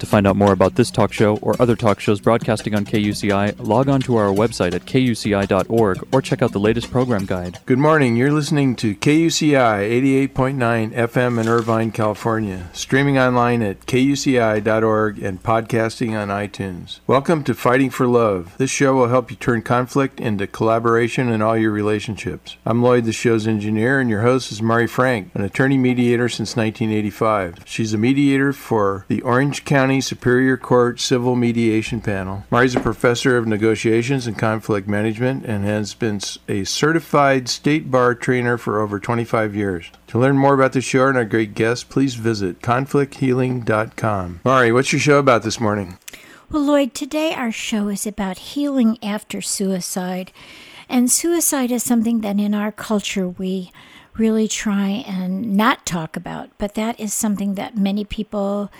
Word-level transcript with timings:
To 0.00 0.06
find 0.06 0.26
out 0.26 0.36
more 0.36 0.52
about 0.52 0.74
this 0.74 0.90
talk 0.90 1.12
show 1.12 1.36
or 1.36 1.60
other 1.62 1.76
talk 1.76 2.00
shows 2.00 2.20
broadcasting 2.20 2.74
on 2.74 2.84
KUCI, 2.84 3.66
log 3.66 3.88
on 3.88 4.00
to 4.02 4.16
our 4.16 4.28
website 4.28 4.74
at 4.74 4.84
kuci.org 4.84 6.08
or 6.12 6.20
check 6.20 6.42
out 6.42 6.52
the 6.52 6.58
latest 6.58 6.90
program 6.90 7.24
guide. 7.24 7.58
Good 7.64 7.78
morning. 7.78 8.16
You're 8.16 8.32
listening 8.32 8.76
to 8.76 8.94
KUCI 8.96 10.28
88.9 10.34 10.92
FM 10.92 11.40
in 11.40 11.48
Irvine, 11.48 11.92
California, 11.92 12.68
streaming 12.72 13.18
online 13.18 13.62
at 13.62 13.86
kuci.org 13.86 15.22
and 15.22 15.42
podcasting 15.42 16.20
on 16.20 16.28
iTunes. 16.28 17.00
Welcome 17.06 17.44
to 17.44 17.54
Fighting 17.54 17.90
for 17.90 18.06
Love. 18.06 18.54
This 18.58 18.70
show 18.70 18.94
will 18.94 19.08
help 19.08 19.30
you 19.30 19.36
turn 19.36 19.62
conflict 19.62 20.20
into 20.20 20.46
collaboration 20.46 21.28
in 21.28 21.40
all 21.40 21.56
your 21.56 21.70
relationships. 21.70 22.56
I'm 22.66 22.82
Lloyd, 22.82 23.04
the 23.04 23.12
show's 23.12 23.46
engineer, 23.46 24.00
and 24.00 24.10
your 24.10 24.22
host 24.22 24.50
is 24.50 24.60
Mari 24.60 24.86
Frank, 24.86 25.30
an 25.34 25.42
attorney 25.42 25.78
mediator 25.78 26.28
since 26.28 26.56
1985. 26.56 27.60
She's 27.64 27.94
a 27.94 27.98
mediator 27.98 28.52
for 28.52 29.06
the 29.08 29.22
Orange 29.22 29.64
County 29.64 29.83
County 29.84 30.00
Superior 30.00 30.56
Court 30.56 30.98
Civil 30.98 31.36
Mediation 31.36 32.00
Panel. 32.00 32.44
Mari's 32.50 32.74
a 32.74 32.80
professor 32.80 33.36
of 33.36 33.46
negotiations 33.46 34.26
and 34.26 34.38
conflict 34.38 34.88
management 34.88 35.44
and 35.44 35.62
has 35.66 35.92
been 35.92 36.20
a 36.48 36.64
certified 36.64 37.50
state 37.50 37.90
bar 37.90 38.14
trainer 38.14 38.56
for 38.56 38.80
over 38.80 38.98
25 38.98 39.54
years. 39.54 39.90
To 40.06 40.18
learn 40.18 40.38
more 40.38 40.54
about 40.54 40.72
the 40.72 40.80
show 40.80 41.08
and 41.08 41.18
our 41.18 41.26
great 41.26 41.52
guests, 41.52 41.84
please 41.84 42.14
visit 42.14 42.62
conflicthealing.com. 42.62 44.40
Mari, 44.42 44.72
what's 44.72 44.90
your 44.90 45.00
show 45.00 45.18
about 45.18 45.42
this 45.42 45.60
morning? 45.60 45.98
Well, 46.50 46.62
Lloyd, 46.62 46.94
today 46.94 47.34
our 47.34 47.52
show 47.52 47.88
is 47.88 48.06
about 48.06 48.38
healing 48.38 48.96
after 49.02 49.42
suicide. 49.42 50.32
And 50.88 51.10
suicide 51.10 51.70
is 51.70 51.82
something 51.82 52.22
that 52.22 52.40
in 52.40 52.54
our 52.54 52.72
culture 52.72 53.28
we 53.28 53.70
really 54.16 54.46
try 54.48 55.04
and 55.06 55.56
not 55.56 55.84
talk 55.84 56.16
about, 56.16 56.48
but 56.56 56.74
that 56.74 56.98
is 57.00 57.12
something 57.12 57.56
that 57.56 57.76
many 57.76 58.04
people 58.04 58.70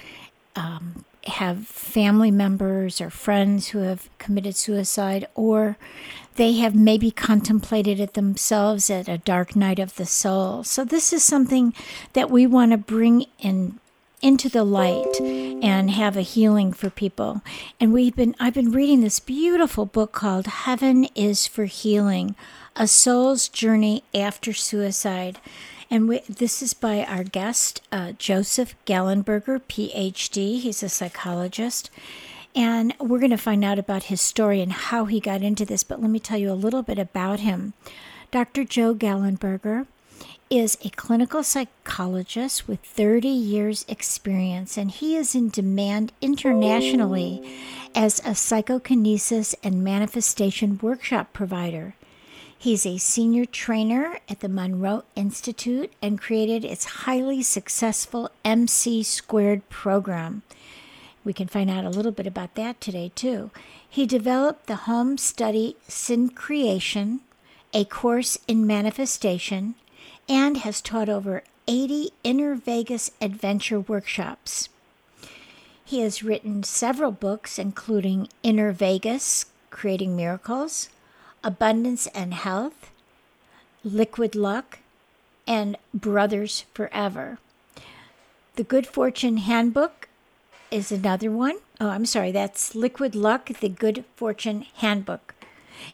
um, 0.57 1.05
have 1.27 1.67
family 1.67 2.31
members 2.31 3.01
or 3.01 3.11
friends 3.11 3.69
who 3.69 3.79
have 3.79 4.09
committed 4.19 4.57
suicide, 4.57 5.27
or 5.35 5.77
they 6.37 6.55
have 6.55 6.75
maybe 6.75 7.11
contemplated 7.11 8.01
it 8.01 8.15
themselves 8.15 8.91
at 8.91 9.09
a 9.09 9.19
dark 9.19 9.57
night 9.57 9.79
of 9.79 9.97
the 9.97 10.07
soul. 10.07 10.65
So, 10.65 10.85
this 10.85 11.13
is 11.13 11.23
something 11.23 11.75
that 12.13 12.31
we 12.31 12.47
want 12.47 12.73
to 12.73 12.79
bring 12.79 13.27
in 13.39 13.79
into 14.25 14.49
the 14.49 14.65
light 14.65 15.21
and 15.21 15.91
have 15.91 16.17
a 16.17 16.23
healing 16.23 16.73
for 16.73 16.89
people. 16.89 17.43
And 17.79 17.93
we've 17.93 18.17
been 18.17 18.35
I've 18.41 18.55
been 18.55 18.73
reading 18.73 19.03
this 19.03 19.21
beautiful 19.21 19.85
book 19.85 20.13
called 20.13 20.47
Heaven 20.47 21.05
is 21.15 21.47
for 21.47 21.67
Healing: 21.67 22.35
A 22.75 22.87
Soul's 22.87 23.49
Journey 23.49 24.03
After 24.15 24.53
Suicide. 24.53 25.39
And 25.91 26.09
we, 26.09 26.21
this 26.21 26.63
is 26.63 26.75
by 26.75 27.05
our 27.05 27.25
guest, 27.25 27.83
uh, 27.93 28.13
Joseph 28.13 28.75
Gallenberger, 28.87 29.61
PhD. 29.69 30.61
He's 30.61 30.83
a 30.83 30.89
psychologist. 30.89 31.91
And 32.55 32.95
we're 33.01 33.19
going 33.19 33.31
to 33.31 33.37
find 33.37 33.65
out 33.65 33.79
about 33.79 34.05
his 34.05 34.21
story 34.21 34.61
and 34.61 34.73
how 34.73 35.07
he 35.07 35.19
got 35.19 35.43
into 35.43 35.65
this. 35.65 35.83
But 35.83 36.01
let 36.01 36.11
me 36.11 36.21
tell 36.21 36.39
you 36.39 36.53
a 36.53 36.55
little 36.55 36.83
bit 36.83 36.99
about 36.99 37.41
him. 37.41 37.75
Dr. 38.31 38.65
Joe 38.65 38.95
Gallenberger 38.95 39.87
is 40.51 40.79
a 40.85 40.91
clinical 40.91 41.43
psychologist 41.43 42.69
with 42.69 42.81
30 42.81 43.29
years' 43.29 43.85
experience, 43.89 44.77
and 44.77 44.91
he 44.91 45.17
is 45.17 45.35
in 45.35 45.49
demand 45.49 46.13
internationally 46.21 47.43
as 47.95 48.21
a 48.25 48.35
psychokinesis 48.35 49.55
and 49.63 49.83
manifestation 49.83 50.79
workshop 50.81 51.33
provider. 51.33 51.95
He's 52.65 52.87
a 52.87 52.97
senior 52.97 53.45
trainer 53.45 54.21
at 54.27 54.41
the 54.41 54.49
Monroe 54.49 55.05
Institute 55.15 55.93
and 56.01 56.19
created 56.19 56.65
its 56.65 57.05
highly 57.05 57.43
successful 57.43 58.31
MC 58.43 59.03
squared 59.03 59.69
program. 59.69 60.41
We 61.27 61.35
can 61.35 61.47
find 61.47 61.69
out 61.69 61.85
a 61.85 61.91
little 61.91 62.11
bit 62.11 62.27
about 62.27 62.55
that 62.55 62.81
today, 62.81 63.13
too. 63.15 63.51
He 63.87 64.07
developed 64.07 64.67
the 64.67 64.89
home 64.89 65.19
study 65.19 65.77
Syncreation, 65.89 67.21
a 67.75 67.85
course 67.85 68.39
in 68.49 68.67
manifestation, 68.67 69.75
and 70.27 70.57
has 70.57 70.81
taught 70.81 71.11
over 71.11 71.43
80 71.69 72.13
Inner 72.25 72.55
Vegas 72.55 73.11
adventure 73.21 73.81
workshops. 73.81 74.71
He 75.85 76.01
has 76.01 76.23
written 76.23 76.63
several 76.63 77.13
books, 77.13 77.59
including 77.59 78.29
Inner 78.43 78.73
Vegas 78.73 79.45
Creating 79.69 80.17
Miracles, 80.17 80.89
Abundance 81.45 82.07
and 82.09 82.33
Health, 82.33 82.91
Liquid 83.85 84.35
Luck, 84.35 84.79
and 85.47 85.77
Brothers 85.93 86.65
Forever. 86.73 87.39
The 88.57 88.65
Good 88.65 88.87
Fortune 88.87 89.37
Handbook 89.37 90.09
is 90.71 90.91
another 90.91 91.31
one. 91.31 91.59
Oh, 91.79 91.91
I'm 91.91 92.07
sorry, 92.07 92.33
that's 92.33 92.75
Liquid 92.75 93.15
Luck, 93.15 93.51
the 93.61 93.69
Good 93.69 94.07
Fortune 94.17 94.65
Handbook. 94.77 95.35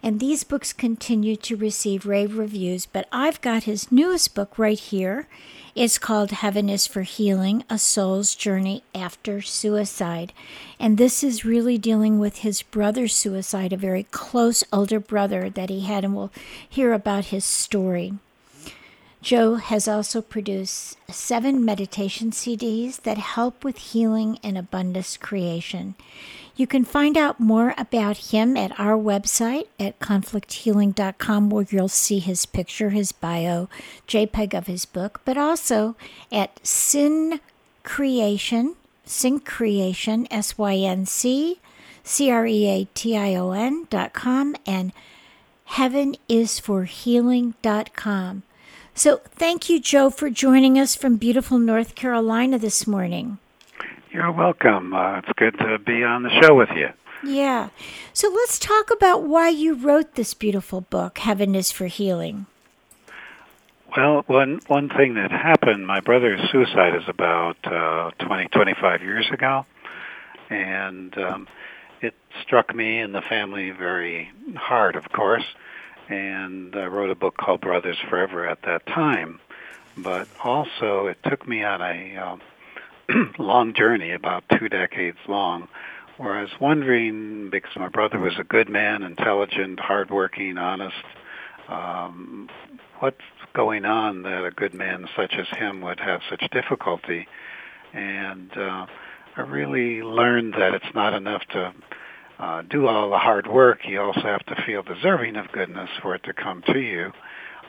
And 0.03 0.21
these 0.21 0.44
books 0.44 0.72
continue 0.72 1.34
to 1.37 1.56
receive 1.56 2.06
rave 2.06 2.39
reviews, 2.39 2.87
but 2.87 3.09
I've 3.10 3.41
got 3.41 3.65
his 3.65 3.91
newest 3.91 4.37
book 4.37 4.56
right 4.56 4.78
here. 4.78 5.27
It's 5.76 5.98
called 5.98 6.32
Heaven 6.32 6.69
is 6.69 6.88
for 6.88 7.03
Healing 7.03 7.62
A 7.70 7.78
Soul's 7.78 8.34
Journey 8.34 8.82
After 8.92 9.41
Suicide. 9.41 10.32
And 10.81 10.98
this 10.98 11.22
is 11.22 11.44
really 11.44 11.78
dealing 11.78 12.19
with 12.19 12.38
his 12.38 12.62
brother's 12.62 13.14
suicide, 13.14 13.72
a 13.72 13.76
very 13.76 14.03
close 14.03 14.64
older 14.72 14.98
brother 14.98 15.48
that 15.48 15.70
he 15.70 15.82
had, 15.82 16.04
and 16.04 16.16
we'll 16.16 16.32
hear 16.69 16.92
about 16.92 17.26
his 17.26 17.44
story. 17.44 18.14
Joe 19.22 19.56
has 19.56 19.86
also 19.86 20.20
produced 20.20 20.97
seven 21.09 21.64
meditation 21.64 22.32
CDs 22.32 23.03
that 23.03 23.19
help 23.19 23.62
with 23.62 23.78
healing 23.78 24.41
and 24.42 24.59
abundance 24.59 25.16
creation. 25.16 25.94
You 26.60 26.66
can 26.66 26.84
find 26.84 27.16
out 27.16 27.41
more 27.41 27.72
about 27.78 28.32
him 28.34 28.54
at 28.54 28.78
our 28.78 28.98
website 28.98 29.69
at 29.78 29.98
conflicthealing.com, 29.98 31.48
where 31.48 31.65
you'll 31.71 31.88
see 31.88 32.19
his 32.19 32.44
picture, 32.44 32.91
his 32.91 33.12
bio, 33.12 33.71
JPEG 34.06 34.53
of 34.53 34.66
his 34.66 34.84
book, 34.84 35.22
but 35.25 35.38
also 35.38 35.97
at 36.31 36.60
Sin 36.62 37.41
Creation, 37.82 38.76
Sync 39.06 39.47
Creation, 39.47 40.28
S 40.31 40.59
Y 40.59 40.76
N 40.76 41.06
C 41.06 41.60
C 42.04 42.31
R 42.31 42.47
E 42.47 42.66
A 42.66 42.84
T 42.92 43.16
I 43.16 43.34
O 43.37 43.53
N 43.53 43.87
dot 43.88 44.12
com, 44.12 44.54
and 44.66 44.92
heavenisforhealing.com. 45.71 48.42
So 48.94 49.21
thank 49.34 49.71
you, 49.71 49.81
Joe, 49.81 50.10
for 50.10 50.28
joining 50.28 50.78
us 50.78 50.94
from 50.94 51.16
beautiful 51.16 51.59
North 51.59 51.94
Carolina 51.94 52.59
this 52.59 52.87
morning. 52.87 53.38
You're 54.12 54.32
welcome. 54.32 54.93
Uh, 54.93 55.19
it's 55.19 55.32
good 55.37 55.56
to 55.59 55.78
be 55.78 56.03
on 56.03 56.25
the 56.25 56.31
show 56.43 56.56
with 56.56 56.71
you. 56.75 56.88
Yeah. 57.22 57.69
So 58.12 58.28
let's 58.28 58.59
talk 58.59 58.91
about 58.91 59.22
why 59.22 59.50
you 59.50 59.75
wrote 59.75 60.16
this 60.16 60.34
beautiful 60.34 60.81
book, 60.81 61.19
Heaven 61.19 61.54
is 61.54 61.71
for 61.71 61.87
Healing. 61.87 62.47
Well, 63.97 64.25
one 64.26 64.60
one 64.66 64.88
thing 64.88 65.15
that 65.15 65.31
happened, 65.31 65.87
my 65.87 66.00
brother's 66.00 66.41
suicide 66.50 66.97
is 66.97 67.09
about 67.09 67.56
uh, 67.65 68.10
20, 68.19 68.48
25 68.48 69.03
years 69.03 69.28
ago, 69.31 69.65
and 70.48 71.16
um, 71.19 71.48
it 72.00 72.15
struck 72.42 72.75
me 72.75 72.98
and 72.98 73.15
the 73.15 73.22
family 73.22 73.71
very 73.71 74.31
hard, 74.56 74.97
of 74.97 75.10
course. 75.12 75.44
And 76.09 76.75
I 76.75 76.87
wrote 76.87 77.10
a 77.10 77.15
book 77.15 77.37
called 77.37 77.60
Brothers 77.60 77.98
Forever 78.09 78.44
at 78.48 78.62
that 78.62 78.87
time, 78.87 79.41
but 79.97 80.27
also 80.42 81.06
it 81.06 81.19
took 81.25 81.47
me 81.47 81.62
on 81.62 81.81
a 81.81 82.16
um, 82.16 82.41
long 83.38 83.75
journey, 83.75 84.12
about 84.12 84.44
two 84.59 84.69
decades 84.69 85.19
long, 85.28 85.69
where 86.16 86.34
I 86.34 86.43
was 86.43 86.50
wondering 86.60 87.48
because 87.50 87.75
my 87.76 87.88
brother 87.88 88.19
was 88.19 88.34
a 88.38 88.44
good 88.44 88.69
man, 88.69 89.03
intelligent, 89.03 89.81
hardworking, 89.81 90.59
honest. 90.59 90.97
Um, 91.69 92.48
what's 92.98 93.16
going 93.54 93.84
on 93.84 94.22
that 94.22 94.44
a 94.44 94.50
good 94.50 94.75
man 94.75 95.06
such 95.16 95.34
as 95.39 95.47
him 95.59 95.80
would 95.80 96.01
have 96.01 96.21
such 96.28 96.45
difficulty? 96.51 97.27
And 97.92 98.51
uh, 98.57 98.86
I 99.36 99.41
really 99.42 100.03
learned 100.03 100.54
that 100.54 100.74
it's 100.74 100.95
not 100.95 101.15
enough 101.15 101.42
to 101.53 101.74
uh, 102.39 102.62
do 102.62 102.86
all 102.86 103.10
the 103.10 103.18
hard 103.18 103.47
work. 103.47 103.80
You 103.86 104.01
also 104.01 104.22
have 104.22 104.45
to 104.47 104.62
feel 104.66 104.83
deserving 104.83 105.36
of 105.36 105.51
goodness 105.53 105.91
for 106.03 106.15
it 106.15 106.22
to 106.24 106.33
come 106.33 106.62
to 106.66 106.78
you 106.78 107.12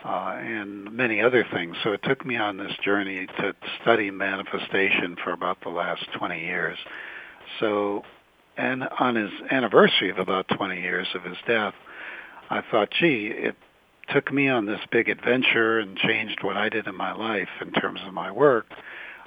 uh, 0.04 0.36
and 0.38 0.92
many 0.92 1.20
other 1.20 1.44
things. 1.52 1.76
So 1.82 1.92
it 1.92 2.00
took 2.02 2.26
me 2.26 2.36
on 2.36 2.56
this 2.56 2.72
journey 2.84 3.26
to 3.38 3.54
study 3.80 4.10
manifestation 4.10 5.16
for 5.22 5.32
about 5.32 5.58
the 5.62 5.70
last 5.70 6.06
20 6.18 6.40
years. 6.40 6.78
So, 7.60 8.02
and 8.56 8.84
on 8.98 9.14
his 9.14 9.30
anniversary 9.50 10.10
of 10.10 10.18
about 10.18 10.46
20 10.48 10.80
years 10.80 11.06
of 11.14 11.22
his 11.22 11.36
death, 11.46 11.74
I 12.50 12.62
thought, 12.70 12.90
gee, 12.98 13.32
it 13.32 13.56
took 14.12 14.32
me 14.32 14.48
on 14.48 14.66
this 14.66 14.80
big 14.90 15.08
adventure 15.08 15.78
and 15.78 15.96
changed 15.96 16.42
what 16.42 16.56
I 16.56 16.68
did 16.68 16.86
in 16.86 16.96
my 16.96 17.14
life 17.14 17.48
in 17.60 17.72
terms 17.72 18.00
of 18.06 18.12
my 18.12 18.30
work. 18.30 18.66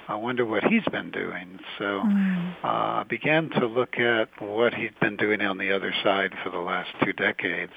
I 0.08 0.14
wonder 0.14 0.44
what 0.44 0.62
he's 0.62 0.84
been 0.92 1.10
doing. 1.10 1.58
So 1.78 1.84
mm. 1.84 2.54
uh, 2.62 2.66
I 3.00 3.04
began 3.08 3.50
to 3.50 3.66
look 3.66 3.98
at 3.98 4.28
what 4.40 4.74
he'd 4.74 4.98
been 5.00 5.16
doing 5.16 5.40
on 5.40 5.58
the 5.58 5.74
other 5.74 5.92
side 6.04 6.32
for 6.44 6.50
the 6.50 6.58
last 6.58 6.90
two 7.04 7.12
decades. 7.12 7.72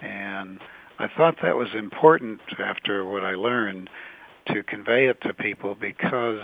And 0.00 0.60
I 0.98 1.08
thought 1.08 1.36
that 1.42 1.56
was 1.56 1.68
important 1.74 2.40
after 2.58 3.04
what 3.04 3.22
I 3.24 3.34
learned 3.34 3.90
to 4.46 4.62
convey 4.62 5.08
it 5.08 5.20
to 5.22 5.34
people 5.34 5.74
because, 5.74 6.40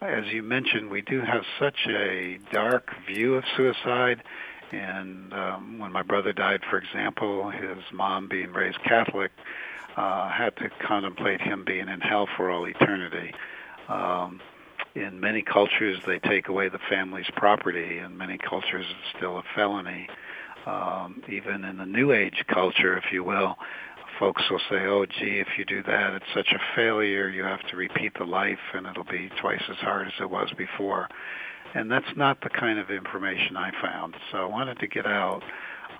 as 0.00 0.24
you 0.32 0.42
mentioned, 0.42 0.90
we 0.90 1.02
do 1.02 1.20
have 1.20 1.42
such 1.58 1.86
a 1.88 2.38
dark 2.52 2.90
view 3.06 3.34
of 3.34 3.44
suicide. 3.56 4.22
And 4.70 5.32
um, 5.32 5.78
when 5.78 5.92
my 5.92 6.02
brother 6.02 6.32
died, 6.32 6.60
for 6.70 6.78
example, 6.78 7.50
his 7.50 7.78
mom, 7.92 8.28
being 8.28 8.52
raised 8.52 8.82
Catholic, 8.84 9.32
uh, 9.96 10.30
had 10.30 10.56
to 10.58 10.70
contemplate 10.86 11.40
him 11.40 11.64
being 11.64 11.88
in 11.88 12.00
hell 12.00 12.28
for 12.36 12.50
all 12.50 12.66
eternity. 12.68 13.32
Um, 13.88 14.40
in 14.94 15.18
many 15.18 15.42
cultures, 15.42 15.98
they 16.06 16.20
take 16.20 16.48
away 16.48 16.68
the 16.68 16.78
family's 16.88 17.30
property. 17.34 17.98
In 17.98 18.16
many 18.16 18.38
cultures, 18.38 18.86
it's 18.88 19.16
still 19.16 19.38
a 19.38 19.42
felony. 19.56 20.08
Um, 20.66 21.22
even 21.28 21.64
in 21.64 21.78
the 21.78 21.86
New 21.86 22.12
Age 22.12 22.44
culture, 22.46 22.96
if 22.96 23.10
you 23.10 23.24
will, 23.24 23.56
folks 24.18 24.42
will 24.50 24.60
say, 24.70 24.86
"Oh, 24.86 25.06
gee, 25.06 25.38
if 25.38 25.58
you 25.58 25.64
do 25.64 25.82
that, 25.82 26.14
it's 26.14 26.32
such 26.34 26.52
a 26.52 26.60
failure. 26.74 27.28
You 27.28 27.44
have 27.44 27.62
to 27.68 27.76
repeat 27.76 28.14
the 28.14 28.24
life, 28.24 28.58
and 28.74 28.86
it'll 28.86 29.04
be 29.04 29.30
twice 29.40 29.62
as 29.68 29.76
hard 29.76 30.08
as 30.08 30.14
it 30.20 30.30
was 30.30 30.50
before." 30.56 31.08
And 31.74 31.90
that's 31.90 32.16
not 32.16 32.40
the 32.40 32.48
kind 32.48 32.78
of 32.78 32.90
information 32.90 33.56
I 33.56 33.70
found. 33.82 34.16
So 34.32 34.38
I 34.38 34.46
wanted 34.46 34.78
to 34.80 34.86
get 34.86 35.06
out 35.06 35.42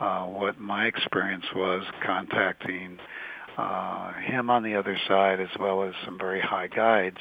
uh, 0.00 0.24
what 0.24 0.58
my 0.58 0.86
experience 0.86 1.44
was 1.54 1.84
contacting 2.02 2.98
uh, 3.56 4.12
him 4.14 4.50
on 4.50 4.62
the 4.62 4.76
other 4.76 4.96
side, 5.08 5.40
as 5.40 5.50
well 5.58 5.82
as 5.82 5.94
some 6.04 6.18
very 6.18 6.40
high 6.40 6.68
guides 6.68 7.18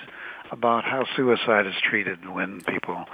about 0.52 0.84
how 0.84 1.06
suicide 1.16 1.66
is 1.66 1.74
treated 1.82 2.30
when 2.30 2.62
people 2.62 3.06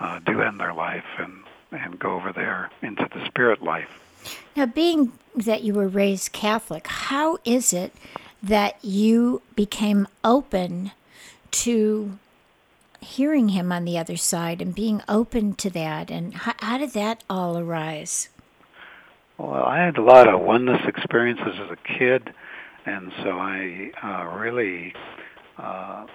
uh, 0.00 0.20
do 0.20 0.40
end 0.40 0.60
their 0.60 0.74
life 0.74 1.04
and 1.18 1.42
and 1.70 1.98
go 1.98 2.12
over 2.12 2.32
there 2.32 2.70
into 2.80 3.06
the 3.12 3.26
spirit 3.26 3.62
life. 3.62 4.07
Now, 4.56 4.66
being 4.66 5.12
that 5.36 5.62
you 5.62 5.74
were 5.74 5.88
raised 5.88 6.32
Catholic, 6.32 6.86
how 6.86 7.38
is 7.44 7.72
it 7.72 7.92
that 8.42 8.76
you 8.82 9.42
became 9.54 10.06
open 10.24 10.92
to 11.50 12.18
hearing 13.00 13.50
him 13.50 13.70
on 13.70 13.84
the 13.84 13.98
other 13.98 14.16
side 14.16 14.60
and 14.60 14.74
being 14.74 15.02
open 15.08 15.54
to 15.54 15.70
that? 15.70 16.10
And 16.10 16.34
how, 16.34 16.54
how 16.58 16.78
did 16.78 16.90
that 16.90 17.22
all 17.30 17.56
arise? 17.56 18.28
Well, 19.38 19.62
I 19.62 19.78
had 19.78 19.98
a 19.98 20.02
lot 20.02 20.28
of 20.28 20.40
oneness 20.40 20.82
experiences 20.86 21.60
as 21.60 21.70
a 21.70 21.98
kid, 21.98 22.34
and 22.84 23.12
so 23.22 23.38
I 23.38 23.92
uh, 24.02 24.36
really 24.36 24.92
uh, 25.56 26.06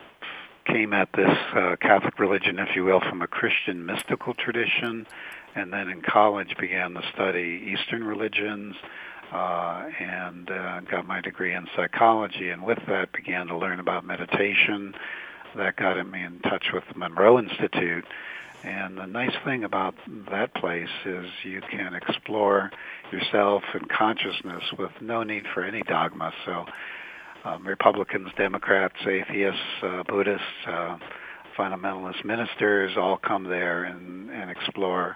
came 0.65 0.91
at 0.91 1.09
this 1.13 1.37
uh, 1.55 1.77
Catholic 1.81 2.19
religion, 2.19 2.59
if 2.59 2.75
you 2.75 2.83
will, 2.83 2.99
from 2.99 3.21
a 3.21 3.27
Christian 3.27 3.85
mystical 3.85 4.33
tradition 4.33 5.07
and 5.55 5.71
then 5.71 5.89
in 5.89 6.01
college 6.01 6.55
began 6.59 6.93
to 6.93 7.01
study 7.13 7.73
Eastern 7.73 8.03
religions 8.03 8.75
uh, 9.31 9.85
and 9.99 10.49
uh, 10.49 10.81
got 10.81 11.07
my 11.07 11.21
degree 11.21 11.53
in 11.53 11.67
psychology. 11.75 12.49
And 12.49 12.63
with 12.63 12.79
that, 12.87 13.11
began 13.13 13.47
to 13.47 13.57
learn 13.57 13.79
about 13.79 14.05
meditation. 14.05 14.93
That 15.55 15.75
got 15.75 16.01
me 16.09 16.23
in 16.23 16.39
touch 16.39 16.65
with 16.73 16.83
the 16.91 16.97
Monroe 16.97 17.39
Institute. 17.39 18.05
And 18.63 18.97
the 18.97 19.05
nice 19.05 19.35
thing 19.43 19.63
about 19.63 19.95
that 20.31 20.55
place 20.55 20.89
is 21.05 21.25
you 21.43 21.61
can 21.61 21.93
explore 21.93 22.71
yourself 23.11 23.63
and 23.73 23.89
consciousness 23.89 24.63
with 24.77 24.91
no 25.01 25.23
need 25.23 25.43
for 25.53 25.63
any 25.63 25.81
dogma. 25.81 26.31
So, 26.45 26.65
um, 27.43 27.67
Republicans, 27.67 28.29
Democrats, 28.37 28.95
atheists, 29.05 29.59
uh, 29.83 30.03
Buddhists, 30.03 30.45
uh, 30.65 30.97
fundamentalist 31.57 32.23
ministers 32.23 32.93
all 32.97 33.17
come 33.17 33.43
there 33.43 33.83
and, 33.83 34.29
and 34.29 34.49
explore 34.49 35.15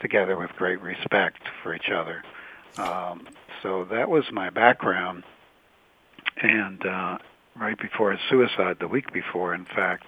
together 0.00 0.36
with 0.36 0.50
great 0.56 0.80
respect 0.80 1.42
for 1.62 1.74
each 1.74 1.90
other. 1.90 2.22
Um, 2.78 3.26
so 3.62 3.84
that 3.84 4.08
was 4.08 4.24
my 4.32 4.50
background. 4.50 5.24
And 6.36 6.84
uh, 6.84 7.18
right 7.56 7.78
before 7.78 8.12
his 8.12 8.20
suicide, 8.28 8.78
the 8.80 8.88
week 8.88 9.12
before, 9.12 9.54
in 9.54 9.64
fact, 9.64 10.04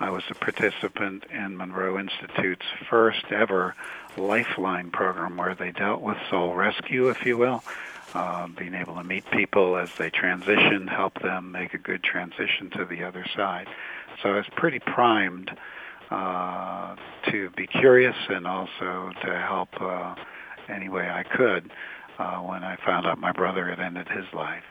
I 0.00 0.10
was 0.10 0.22
a 0.30 0.34
participant 0.34 1.24
in 1.30 1.56
Monroe 1.56 1.98
Institute's 1.98 2.66
first 2.88 3.24
ever 3.30 3.74
Lifeline 4.16 4.90
program 4.90 5.36
where 5.36 5.54
they 5.54 5.72
dealt 5.72 6.02
with 6.02 6.16
soul 6.30 6.54
rescue, 6.54 7.08
if 7.08 7.24
you 7.26 7.36
will, 7.36 7.64
uh, 8.14 8.46
being 8.48 8.74
able 8.74 8.94
to 8.94 9.04
meet 9.04 9.28
people 9.30 9.76
as 9.76 9.92
they 9.96 10.10
transition, 10.10 10.86
help 10.86 11.20
them 11.20 11.50
make 11.52 11.74
a 11.74 11.78
good 11.78 12.02
transition 12.02 12.70
to 12.70 12.84
the 12.84 13.04
other 13.04 13.24
side. 13.34 13.68
So 14.22 14.30
I 14.30 14.36
was 14.36 14.46
pretty 14.56 14.78
primed 14.78 15.50
uh, 16.10 16.96
to 17.30 17.50
be 17.50 17.66
curious 17.66 18.16
and 18.28 18.46
also 18.46 19.10
to 19.24 19.38
help 19.38 19.68
uh, 19.80 20.14
any 20.68 20.88
way 20.88 21.08
I 21.08 21.22
could 21.22 21.70
uh, 22.18 22.38
when 22.38 22.64
I 22.64 22.76
found 22.84 23.06
out 23.06 23.18
my 23.18 23.32
brother 23.32 23.68
had 23.68 23.80
ended 23.80 24.08
his 24.08 24.24
life. 24.32 24.64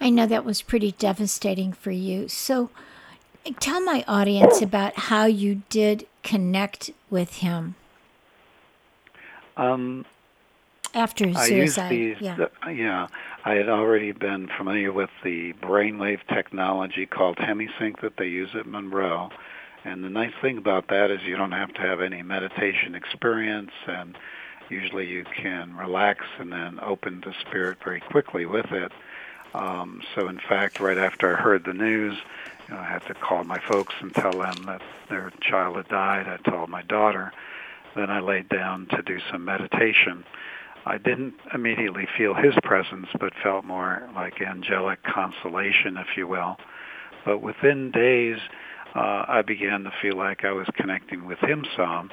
I 0.00 0.08
know 0.10 0.26
that 0.26 0.44
was 0.44 0.62
pretty 0.62 0.92
devastating 0.92 1.72
for 1.72 1.90
you. 1.90 2.28
So 2.28 2.70
tell 3.58 3.80
my 3.82 4.04
audience 4.08 4.62
about 4.62 4.96
how 4.98 5.26
you 5.26 5.62
did 5.68 6.06
connect 6.22 6.90
with 7.10 7.36
him. 7.36 7.74
Um, 9.56 10.06
after 10.94 11.26
his 11.26 11.38
suicide. 11.38 11.90
These, 11.90 12.16
yeah. 12.20 12.46
Uh, 12.64 12.70
yeah, 12.70 13.08
I 13.44 13.54
had 13.54 13.68
already 13.68 14.12
been 14.12 14.48
familiar 14.56 14.92
with 14.92 15.10
the 15.22 15.52
brainwave 15.54 16.20
technology 16.28 17.06
called 17.06 17.36
HemiSync 17.36 18.00
that 18.00 18.16
they 18.16 18.26
use 18.26 18.50
at 18.58 18.66
Monroe, 18.66 19.30
and 19.84 20.04
the 20.04 20.10
nice 20.10 20.32
thing 20.42 20.58
about 20.58 20.88
that 20.88 21.10
is 21.10 21.20
you 21.24 21.36
don't 21.36 21.52
have 21.52 21.72
to 21.74 21.80
have 21.80 22.00
any 22.00 22.22
meditation 22.22 22.94
experience, 22.94 23.70
and 23.86 24.16
usually 24.68 25.06
you 25.06 25.24
can 25.42 25.74
relax 25.76 26.24
and 26.38 26.52
then 26.52 26.78
open 26.80 27.22
the 27.24 27.34
spirit 27.40 27.78
very 27.84 28.00
quickly 28.00 28.46
with 28.46 28.66
it. 28.72 28.92
Um, 29.54 30.00
so, 30.14 30.28
in 30.28 30.38
fact, 30.48 30.80
right 30.80 30.98
after 30.98 31.36
I 31.36 31.40
heard 31.40 31.64
the 31.64 31.72
news, 31.72 32.16
you 32.68 32.74
know, 32.74 32.80
I 32.80 32.84
had 32.84 33.04
to 33.08 33.14
call 33.14 33.42
my 33.44 33.60
folks 33.68 33.94
and 34.00 34.14
tell 34.14 34.38
them 34.38 34.66
that 34.66 34.80
their 35.08 35.32
child 35.40 35.76
had 35.76 35.88
died. 35.88 36.26
I 36.28 36.50
told 36.50 36.68
my 36.68 36.82
daughter. 36.82 37.32
Then 37.96 38.10
I 38.10 38.20
laid 38.20 38.48
down 38.48 38.86
to 38.90 39.02
do 39.02 39.18
some 39.32 39.44
meditation. 39.44 40.24
I 40.86 40.98
didn't 40.98 41.34
immediately 41.52 42.06
feel 42.16 42.34
his 42.34 42.54
presence, 42.62 43.08
but 43.18 43.32
felt 43.42 43.64
more 43.64 44.08
like 44.14 44.40
angelic 44.40 45.02
consolation, 45.02 45.96
if 45.96 46.16
you 46.16 46.28
will. 46.28 46.56
But 47.24 47.42
within 47.42 47.90
days, 47.90 48.38
uh, 48.94 49.24
I 49.28 49.42
began 49.46 49.84
to 49.84 49.92
feel 50.02 50.16
like 50.16 50.44
I 50.44 50.52
was 50.52 50.66
connecting 50.76 51.26
with 51.26 51.38
him 51.38 51.64
some. 51.76 52.10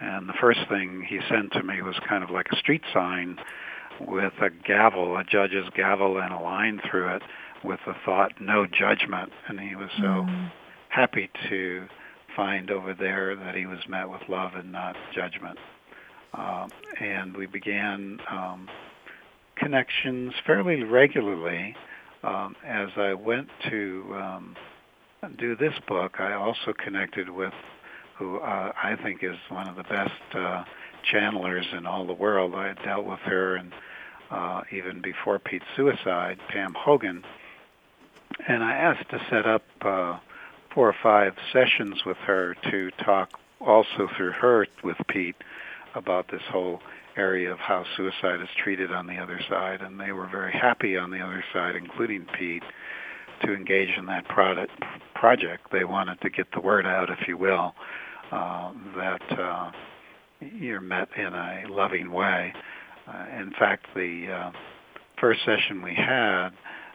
And 0.00 0.28
the 0.28 0.34
first 0.40 0.60
thing 0.68 1.04
he 1.08 1.20
sent 1.28 1.52
to 1.52 1.62
me 1.62 1.82
was 1.82 1.96
kind 2.08 2.22
of 2.22 2.30
like 2.30 2.46
a 2.52 2.56
street 2.56 2.82
sign 2.92 3.38
with 4.00 4.32
a 4.40 4.50
gavel, 4.50 5.16
a 5.16 5.24
judge's 5.24 5.68
gavel, 5.74 6.18
and 6.18 6.32
a 6.32 6.38
line 6.38 6.80
through 6.88 7.16
it 7.16 7.22
with 7.64 7.80
the 7.86 7.94
thought, 8.04 8.40
no 8.40 8.66
judgment. 8.66 9.32
And 9.48 9.58
he 9.58 9.74
was 9.74 9.90
so 9.96 10.04
mm. 10.04 10.52
happy 10.88 11.30
to 11.48 11.86
find 12.36 12.70
over 12.70 12.94
there 12.94 13.34
that 13.34 13.56
he 13.56 13.66
was 13.66 13.80
met 13.88 14.08
with 14.08 14.20
love 14.28 14.52
and 14.54 14.70
not 14.70 14.96
judgment. 15.12 15.58
Um, 16.34 16.70
and 17.00 17.36
we 17.36 17.46
began 17.46 18.20
um, 18.30 18.68
connections 19.56 20.34
fairly 20.46 20.84
regularly 20.84 21.74
um, 22.22 22.54
as 22.64 22.90
I 22.96 23.14
went 23.14 23.48
to 23.70 24.14
um, 24.14 24.56
do 25.36 25.56
this 25.56 25.74
book, 25.86 26.20
I 26.20 26.34
also 26.34 26.72
connected 26.72 27.28
with 27.28 27.54
who 28.16 28.38
uh, 28.38 28.72
I 28.82 28.96
think 28.96 29.22
is 29.22 29.36
one 29.48 29.68
of 29.68 29.76
the 29.76 29.84
best 29.84 30.34
uh, 30.34 30.64
channelers 31.10 31.66
in 31.72 31.86
all 31.86 32.06
the 32.06 32.12
world. 32.12 32.54
I 32.54 32.68
had 32.68 32.82
dealt 32.82 33.04
with 33.04 33.20
her 33.20 33.56
and 33.56 33.72
uh, 34.30 34.62
even 34.70 35.00
before 35.00 35.38
Pete's 35.38 35.64
suicide, 35.76 36.38
Pam 36.48 36.74
Hogan, 36.74 37.24
and 38.46 38.62
I 38.62 38.72
asked 38.74 39.08
to 39.10 39.20
set 39.30 39.46
up 39.46 39.62
uh, 39.80 40.18
four 40.74 40.88
or 40.88 40.96
five 41.02 41.34
sessions 41.52 42.04
with 42.04 42.18
her 42.18 42.54
to 42.70 42.90
talk 43.02 43.30
also 43.60 44.08
through 44.16 44.32
her 44.32 44.66
with 44.84 44.96
Pete 45.08 45.36
about 45.94 46.28
this 46.28 46.42
whole 46.50 46.82
area 47.16 47.50
of 47.50 47.58
how 47.58 47.84
suicide 47.96 48.40
is 48.40 48.48
treated 48.56 48.92
on 48.92 49.06
the 49.06 49.16
other 49.16 49.40
side, 49.48 49.80
and 49.80 49.98
they 49.98 50.12
were 50.12 50.26
very 50.26 50.52
happy 50.52 50.96
on 50.96 51.10
the 51.10 51.20
other 51.20 51.44
side, 51.52 51.74
including 51.74 52.26
Pete, 52.38 52.62
to 53.42 53.54
engage 53.54 53.90
in 53.96 54.06
that 54.06 54.26
product, 54.28 54.72
project. 55.14 55.70
They 55.72 55.84
wanted 55.84 56.20
to 56.22 56.30
get 56.30 56.52
the 56.52 56.60
word 56.60 56.86
out, 56.86 57.10
if 57.10 57.26
you 57.28 57.36
will, 57.36 57.74
uh, 58.30 58.72
that 58.96 59.38
uh, 59.38 59.70
you're 60.40 60.80
met 60.80 61.08
in 61.16 61.34
a 61.34 61.64
loving 61.68 62.12
way. 62.12 62.52
Uh, 63.06 63.26
in 63.38 63.52
fact, 63.58 63.86
the 63.94 64.28
uh, 64.30 64.50
first 65.20 65.40
session 65.44 65.82
we 65.82 65.94
had, 65.94 66.50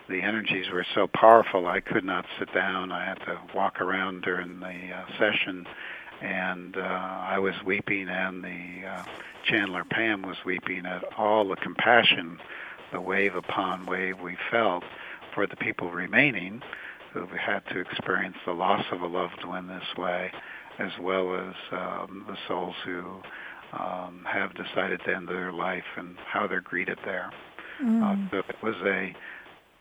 the 0.10 0.22
energies 0.22 0.70
were 0.72 0.86
so 0.94 1.08
powerful 1.08 1.68
I 1.68 1.80
could 1.80 2.04
not 2.04 2.26
sit 2.40 2.54
down. 2.54 2.92
I 2.92 3.06
had 3.06 3.20
to 3.26 3.40
walk 3.56 3.82
around 3.82 4.22
during 4.22 4.60
the 4.60 4.92
uh, 4.94 5.06
session, 5.18 5.66
and 6.22 6.78
uh, 6.78 6.80
I 6.82 7.40
was 7.40 7.56
weeping, 7.66 8.10
and 8.10 8.44
the 8.44 9.04
channeler 9.50 9.90
Pam 9.90 10.22
was 10.22 10.38
weeping 10.46 10.86
at 10.86 11.04
all 11.18 11.48
the 11.48 11.56
compassion, 11.56 12.40
the 12.92 13.02
wave 13.02 13.36
upon 13.36 13.86
wave 13.86 14.20
we 14.22 14.38
felt 14.52 14.84
for 15.34 15.48
the 15.48 15.56
people 15.58 15.92
remaining 15.92 16.62
who've 17.14 17.30
had 17.30 17.62
to 17.72 17.80
experience 17.80 18.36
the 18.46 18.52
loss 18.52 18.84
of 18.92 19.02
a 19.02 19.08
loved 19.08 19.46
one 19.46 19.68
this 19.68 19.98
way, 19.98 20.32
as 20.80 20.92
well 21.00 21.36
as 21.36 21.54
um, 21.72 22.26
the 22.28 22.38
souls 22.48 22.76
who 22.86 23.22
um, 23.74 24.26
have 24.28 24.54
decided 24.56 25.00
to 25.06 25.16
end 25.16 25.28
their 25.28 25.52
life 25.52 25.84
and 25.98 26.16
how 26.28 26.48
they're 26.48 26.62
greeted 26.62 26.98
there. 27.06 27.32
Mm. 27.82 28.04
Uh, 28.04 28.30
so 28.32 28.38
it 28.50 28.56
was 28.64 28.76
a 28.86 29.16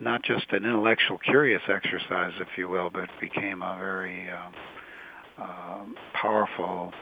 not 0.01 0.23
just 0.25 0.47
an 0.51 0.65
intellectual 0.65 1.19
curious 1.19 1.63
exercise, 1.69 2.33
if 2.41 2.49
you 2.57 2.69
will, 2.69 2.91
but 2.91 3.09
became 3.21 3.63
a 3.63 3.77
very 3.79 4.29
uh, 4.29 5.43
uh, 5.43 5.85
powerful 6.15 6.93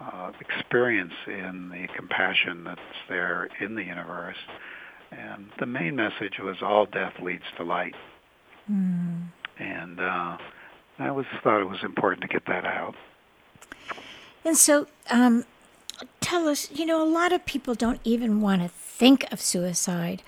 uh, 0.00 0.30
experience 0.40 1.12
in 1.26 1.70
the 1.70 1.88
compassion 1.96 2.64
that's 2.64 2.80
there 3.08 3.48
in 3.60 3.74
the 3.74 3.82
universe. 3.82 4.36
And 5.10 5.50
the 5.58 5.66
main 5.66 5.96
message 5.96 6.38
was 6.38 6.56
all 6.62 6.86
death 6.86 7.14
leads 7.20 7.44
to 7.56 7.64
light. 7.64 7.94
Mm. 8.70 9.28
And 9.58 10.00
uh, 10.00 10.36
I 10.98 11.10
was 11.10 11.26
thought 11.42 11.60
it 11.60 11.68
was 11.68 11.82
important 11.82 12.22
to 12.22 12.28
get 12.28 12.46
that 12.46 12.64
out. 12.64 12.94
And 14.44 14.56
so, 14.56 14.86
um, 15.10 15.44
tell 16.20 16.48
us, 16.48 16.70
you 16.70 16.86
know, 16.86 17.02
a 17.02 17.08
lot 17.08 17.32
of 17.32 17.44
people 17.46 17.74
don't 17.74 18.00
even 18.04 18.40
want 18.40 18.62
to 18.62 18.68
think 18.68 19.30
of 19.32 19.40
suicide. 19.40 20.22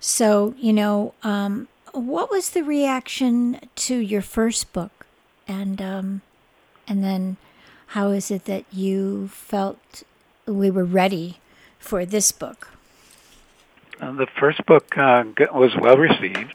So, 0.00 0.54
you 0.58 0.72
know, 0.72 1.14
um, 1.22 1.68
what 1.92 2.30
was 2.30 2.50
the 2.50 2.62
reaction 2.62 3.60
to 3.76 3.96
your 3.96 4.22
first 4.22 4.72
book, 4.72 5.06
and 5.48 5.80
um, 5.80 6.20
and 6.86 7.02
then 7.02 7.38
how 7.88 8.10
is 8.10 8.30
it 8.30 8.44
that 8.44 8.64
you 8.72 9.28
felt 9.28 10.02
we 10.46 10.70
were 10.70 10.84
ready 10.84 11.38
for 11.78 12.04
this 12.04 12.32
book? 12.32 12.75
The 13.98 14.26
first 14.38 14.64
book 14.66 14.96
uh, 14.96 15.24
was 15.52 15.74
well 15.76 15.96
received. 15.96 16.54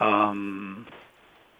Um, 0.00 0.86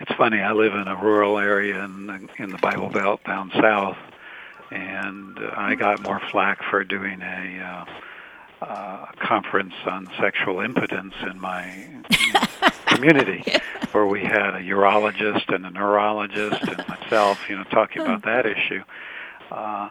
it's 0.00 0.12
funny. 0.14 0.40
I 0.40 0.52
live 0.52 0.74
in 0.74 0.88
a 0.88 0.96
rural 0.96 1.38
area 1.38 1.84
in 1.84 2.06
the, 2.06 2.28
in 2.38 2.50
the 2.50 2.58
Bible 2.58 2.88
Belt 2.88 3.22
down 3.24 3.52
south, 3.52 3.96
and 4.70 5.38
uh, 5.38 5.52
I 5.56 5.76
got 5.76 6.02
more 6.02 6.20
flack 6.30 6.62
for 6.64 6.82
doing 6.82 7.22
a 7.22 7.60
uh, 7.60 8.64
uh, 8.64 9.06
conference 9.20 9.74
on 9.86 10.08
sexual 10.20 10.60
impotence 10.60 11.14
in 11.30 11.40
my 11.40 11.88
community, 12.86 13.44
where 13.92 14.06
we 14.06 14.22
had 14.22 14.54
a 14.56 14.60
urologist 14.60 15.54
and 15.54 15.64
a 15.64 15.70
neurologist 15.70 16.62
and 16.62 16.88
myself, 16.88 17.48
you 17.48 17.56
know, 17.56 17.64
talking 17.64 18.02
about 18.02 18.22
that 18.22 18.44
issue. 18.44 18.82
Uh, 19.50 19.88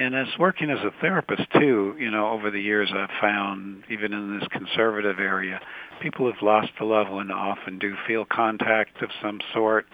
and 0.00 0.14
as 0.14 0.28
working 0.38 0.70
as 0.70 0.78
a 0.78 0.90
therapist 1.02 1.42
too, 1.52 1.94
you 1.98 2.10
know, 2.10 2.30
over 2.30 2.50
the 2.50 2.60
years 2.60 2.90
I've 2.90 3.10
found, 3.20 3.84
even 3.90 4.14
in 4.14 4.38
this 4.38 4.48
conservative 4.48 5.20
area, 5.20 5.60
people 6.00 6.32
have 6.32 6.40
lost 6.40 6.70
a 6.80 6.86
loved 6.86 7.10
one 7.10 7.30
often 7.30 7.78
do 7.78 7.94
feel 8.06 8.24
contact 8.24 9.02
of 9.02 9.10
some 9.20 9.40
sort. 9.52 9.86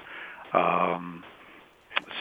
Um, 0.53 1.25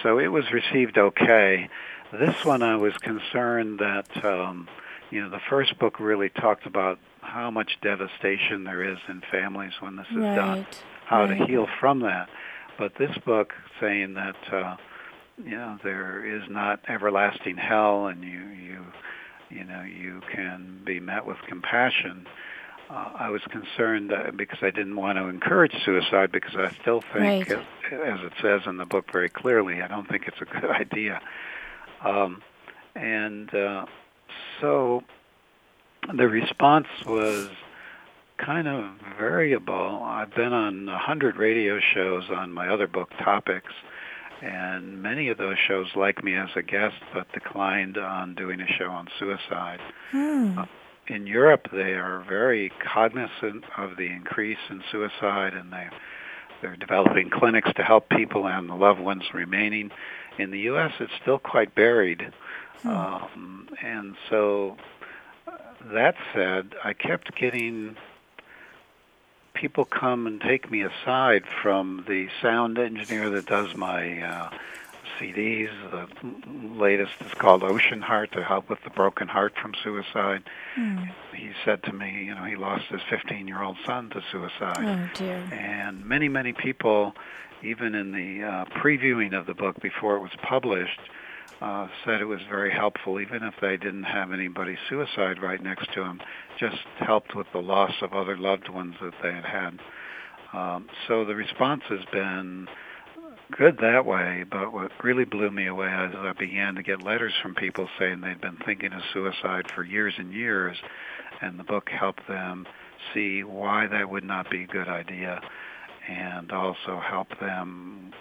so 0.01 0.17
it 0.17 0.29
was 0.29 0.45
received 0.51 0.97
okay. 0.97 1.69
This 2.11 2.43
one 2.43 2.63
I 2.63 2.75
was 2.75 2.97
concerned 2.97 3.77
that, 3.77 4.25
um, 4.25 4.67
you 5.11 5.21
know, 5.21 5.29
the 5.29 5.41
first 5.47 5.77
book 5.77 5.99
really 5.99 6.29
talked 6.29 6.65
about 6.65 6.97
how 7.21 7.51
much 7.51 7.77
devastation 7.83 8.63
there 8.63 8.83
is 8.83 8.97
in 9.07 9.21
families 9.31 9.73
when 9.79 9.95
this 9.95 10.07
is 10.09 10.17
right. 10.17 10.35
done, 10.35 10.67
how 11.05 11.25
right. 11.25 11.37
to 11.37 11.45
heal 11.45 11.67
from 11.79 11.99
that. 11.99 12.29
But 12.79 12.95
this 12.97 13.15
book 13.25 13.53
saying 13.79 14.15
that, 14.15 14.35
uh, 14.51 14.77
you 15.43 15.51
know 15.51 15.77
there 15.83 16.25
is 16.25 16.43
not 16.49 16.79
everlasting 16.87 17.57
hell 17.57 18.07
and 18.07 18.23
you 18.23 18.41
you 18.49 18.85
you 19.49 19.63
know 19.63 19.83
you 19.83 20.21
can 20.31 20.81
be 20.85 20.99
met 20.99 21.25
with 21.25 21.37
compassion 21.47 22.25
uh, 22.89 23.09
I 23.15 23.29
was 23.29 23.41
concerned 23.49 24.13
uh, 24.13 24.31
because 24.35 24.59
I 24.61 24.69
didn't 24.69 24.95
want 24.95 25.17
to 25.17 25.25
encourage 25.25 25.73
suicide 25.83 26.31
because 26.31 26.55
I 26.55 26.71
still 26.81 27.01
think, 27.01 27.49
right. 27.49 27.59
as 27.91 28.19
it 28.21 28.33
says 28.41 28.61
in 28.67 28.77
the 28.77 28.85
book 28.85 29.11
very 29.11 29.29
clearly, 29.29 29.81
I 29.81 29.87
don't 29.87 30.07
think 30.07 30.27
it's 30.27 30.39
a 30.39 30.45
good 30.45 30.69
idea. 30.69 31.19
Um, 32.03 32.43
and 32.95 33.53
uh, 33.53 33.85
so 34.61 35.03
the 36.15 36.27
response 36.27 36.87
was 37.05 37.49
kind 38.37 38.67
of 38.67 38.91
variable. 39.17 40.01
I've 40.03 40.33
been 40.35 40.53
on 40.53 40.87
a 40.87 40.97
hundred 40.97 41.37
radio 41.37 41.79
shows 41.79 42.25
on 42.29 42.51
my 42.51 42.67
other 42.69 42.87
book 42.87 43.09
topics, 43.17 43.73
and 44.41 45.01
many 45.01 45.29
of 45.29 45.37
those 45.37 45.57
shows 45.67 45.87
like 45.95 46.23
me 46.23 46.35
as 46.35 46.49
a 46.55 46.61
guest, 46.61 46.95
but 47.13 47.31
declined 47.33 47.97
on 47.97 48.35
doing 48.35 48.59
a 48.61 48.67
show 48.67 48.89
on 48.89 49.07
suicide. 49.19 49.79
Hmm. 50.11 50.59
Uh, 50.59 50.65
in 51.07 51.27
Europe, 51.27 51.67
they 51.71 51.93
are 51.93 52.23
very 52.27 52.71
cognizant 52.93 53.63
of 53.77 53.95
the 53.97 54.07
increase 54.07 54.57
in 54.69 54.83
suicide, 54.91 55.53
and 55.53 55.71
they 55.71 55.87
they're 56.61 56.75
developing 56.75 57.29
clinics 57.29 57.69
to 57.75 57.83
help 57.83 58.09
people 58.09 58.47
and 58.47 58.69
the 58.69 58.75
loved 58.75 58.99
ones 58.99 59.23
remaining. 59.33 59.91
In 60.39 60.51
the 60.51 60.59
U.S., 60.61 60.91
it's 60.99 61.11
still 61.21 61.37
quite 61.37 61.75
buried, 61.75 62.31
hmm. 62.81 62.89
um, 62.89 63.69
and 63.83 64.15
so 64.29 64.77
uh, 65.47 65.51
that 65.93 66.15
said, 66.33 66.73
I 66.83 66.93
kept 66.93 67.35
getting 67.35 67.95
people 69.55 69.85
come 69.85 70.27
and 70.27 70.39
take 70.39 70.69
me 70.69 70.83
aside 70.83 71.43
from 71.61 72.05
the 72.07 72.27
sound 72.41 72.77
engineer 72.77 73.29
that 73.31 73.47
does 73.47 73.75
my 73.75 74.21
uh, 74.21 74.49
CDs. 75.17 75.69
The 75.91 76.07
latest 76.79 77.13
is 77.25 77.33
called 77.33 77.63
Ocean 77.63 78.01
Heart 78.01 78.33
to 78.33 78.43
help 78.43 78.69
with 78.69 78.83
the 78.83 78.89
broken 78.89 79.27
heart 79.27 79.53
from 79.59 79.73
suicide. 79.83 80.43
Mm. 80.77 81.11
He 81.33 81.51
said 81.63 81.83
to 81.83 81.93
me, 81.93 82.25
you 82.25 82.35
know, 82.35 82.43
he 82.43 82.55
lost 82.55 82.85
his 82.85 83.01
15-year-old 83.01 83.77
son 83.85 84.09
to 84.11 84.21
suicide. 84.31 84.77
Oh 84.79 85.09
dear. 85.15 85.41
And 85.51 86.05
many, 86.05 86.29
many 86.29 86.53
people, 86.53 87.13
even 87.63 87.95
in 87.95 88.11
the 88.11 88.45
uh, 88.45 88.65
previewing 88.65 89.37
of 89.37 89.45
the 89.45 89.53
book 89.53 89.81
before 89.81 90.17
it 90.17 90.21
was 90.21 90.35
published, 90.41 90.99
uh, 91.61 91.87
said 92.03 92.21
it 92.21 92.25
was 92.25 92.41
very 92.49 92.71
helpful, 92.71 93.19
even 93.19 93.43
if 93.43 93.53
they 93.61 93.77
didn't 93.77 94.03
have 94.03 94.31
anybody 94.31 94.77
suicide 94.89 95.41
right 95.41 95.61
next 95.61 95.91
to 95.93 96.01
them, 96.01 96.19
just 96.59 96.77
helped 96.99 97.35
with 97.35 97.47
the 97.53 97.61
loss 97.61 97.93
of 98.01 98.13
other 98.13 98.37
loved 98.37 98.69
ones 98.69 98.95
that 99.01 99.13
they 99.23 99.31
had 99.33 99.45
had. 99.45 99.79
Um, 100.53 100.87
so 101.07 101.25
the 101.25 101.35
response 101.35 101.83
has 101.89 102.05
been 102.11 102.67
good 103.51 103.77
that 103.81 104.05
way, 104.05 104.43
but 104.49 104.73
what 104.73 104.91
really 105.03 105.25
blew 105.25 105.51
me 105.51 105.67
away 105.67 105.87
is 105.87 106.15
I 106.15 106.33
began 106.37 106.75
to 106.75 106.83
get 106.83 107.03
letters 107.03 107.33
from 107.41 107.55
people 107.55 107.87
saying 107.99 108.21
they'd 108.21 108.41
been 108.41 108.57
thinking 108.65 108.93
of 108.93 109.01
suicide 109.13 109.65
for 109.73 109.83
years 109.83 110.13
and 110.17 110.33
years, 110.33 110.77
and 111.41 111.59
the 111.59 111.63
book 111.63 111.89
helped 111.89 112.27
them 112.27 112.65
see 113.13 113.43
why 113.43 113.87
that 113.87 114.09
would 114.09 114.23
not 114.23 114.49
be 114.49 114.63
a 114.63 114.67
good 114.67 114.87
idea 114.87 115.41
and 116.07 116.51
also 116.51 116.99
help 116.99 117.27
them 117.39 118.11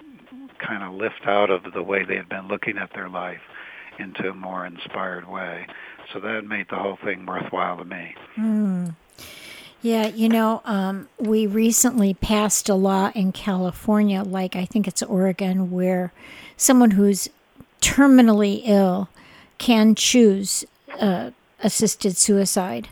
kind 0.59 0.83
of 0.83 0.93
lift 0.93 1.25
out 1.25 1.49
of 1.49 1.73
the 1.73 1.83
way 1.83 2.03
they 2.03 2.15
had 2.15 2.29
been 2.29 2.47
looking 2.47 2.77
at 2.77 2.93
their 2.93 3.09
life 3.09 3.41
into 3.99 4.29
a 4.29 4.33
more 4.33 4.65
inspired 4.65 5.27
way. 5.27 5.67
So 6.13 6.19
that 6.19 6.45
made 6.45 6.67
the 6.69 6.75
whole 6.75 6.97
thing 7.03 7.25
worthwhile 7.25 7.77
to 7.77 7.85
me. 7.85 8.15
Mm. 8.37 8.95
Yeah, 9.81 10.07
you 10.07 10.29
know, 10.29 10.61
um, 10.65 11.09
we 11.19 11.45
recently 11.45 12.15
passed 12.15 12.69
a 12.69 12.75
law 12.75 13.11
in 13.13 13.31
California, 13.31 14.23
like 14.23 14.55
I 14.55 14.65
think 14.65 14.87
it's 14.87 15.03
Oregon, 15.03 15.69
where 15.69 16.11
someone 16.57 16.91
who's 16.91 17.29
terminally 17.81 18.61
ill 18.65 19.09
can 19.57 19.93
choose 19.93 20.65
uh, 20.99 21.31
assisted 21.59 22.17
suicide. 22.17 22.89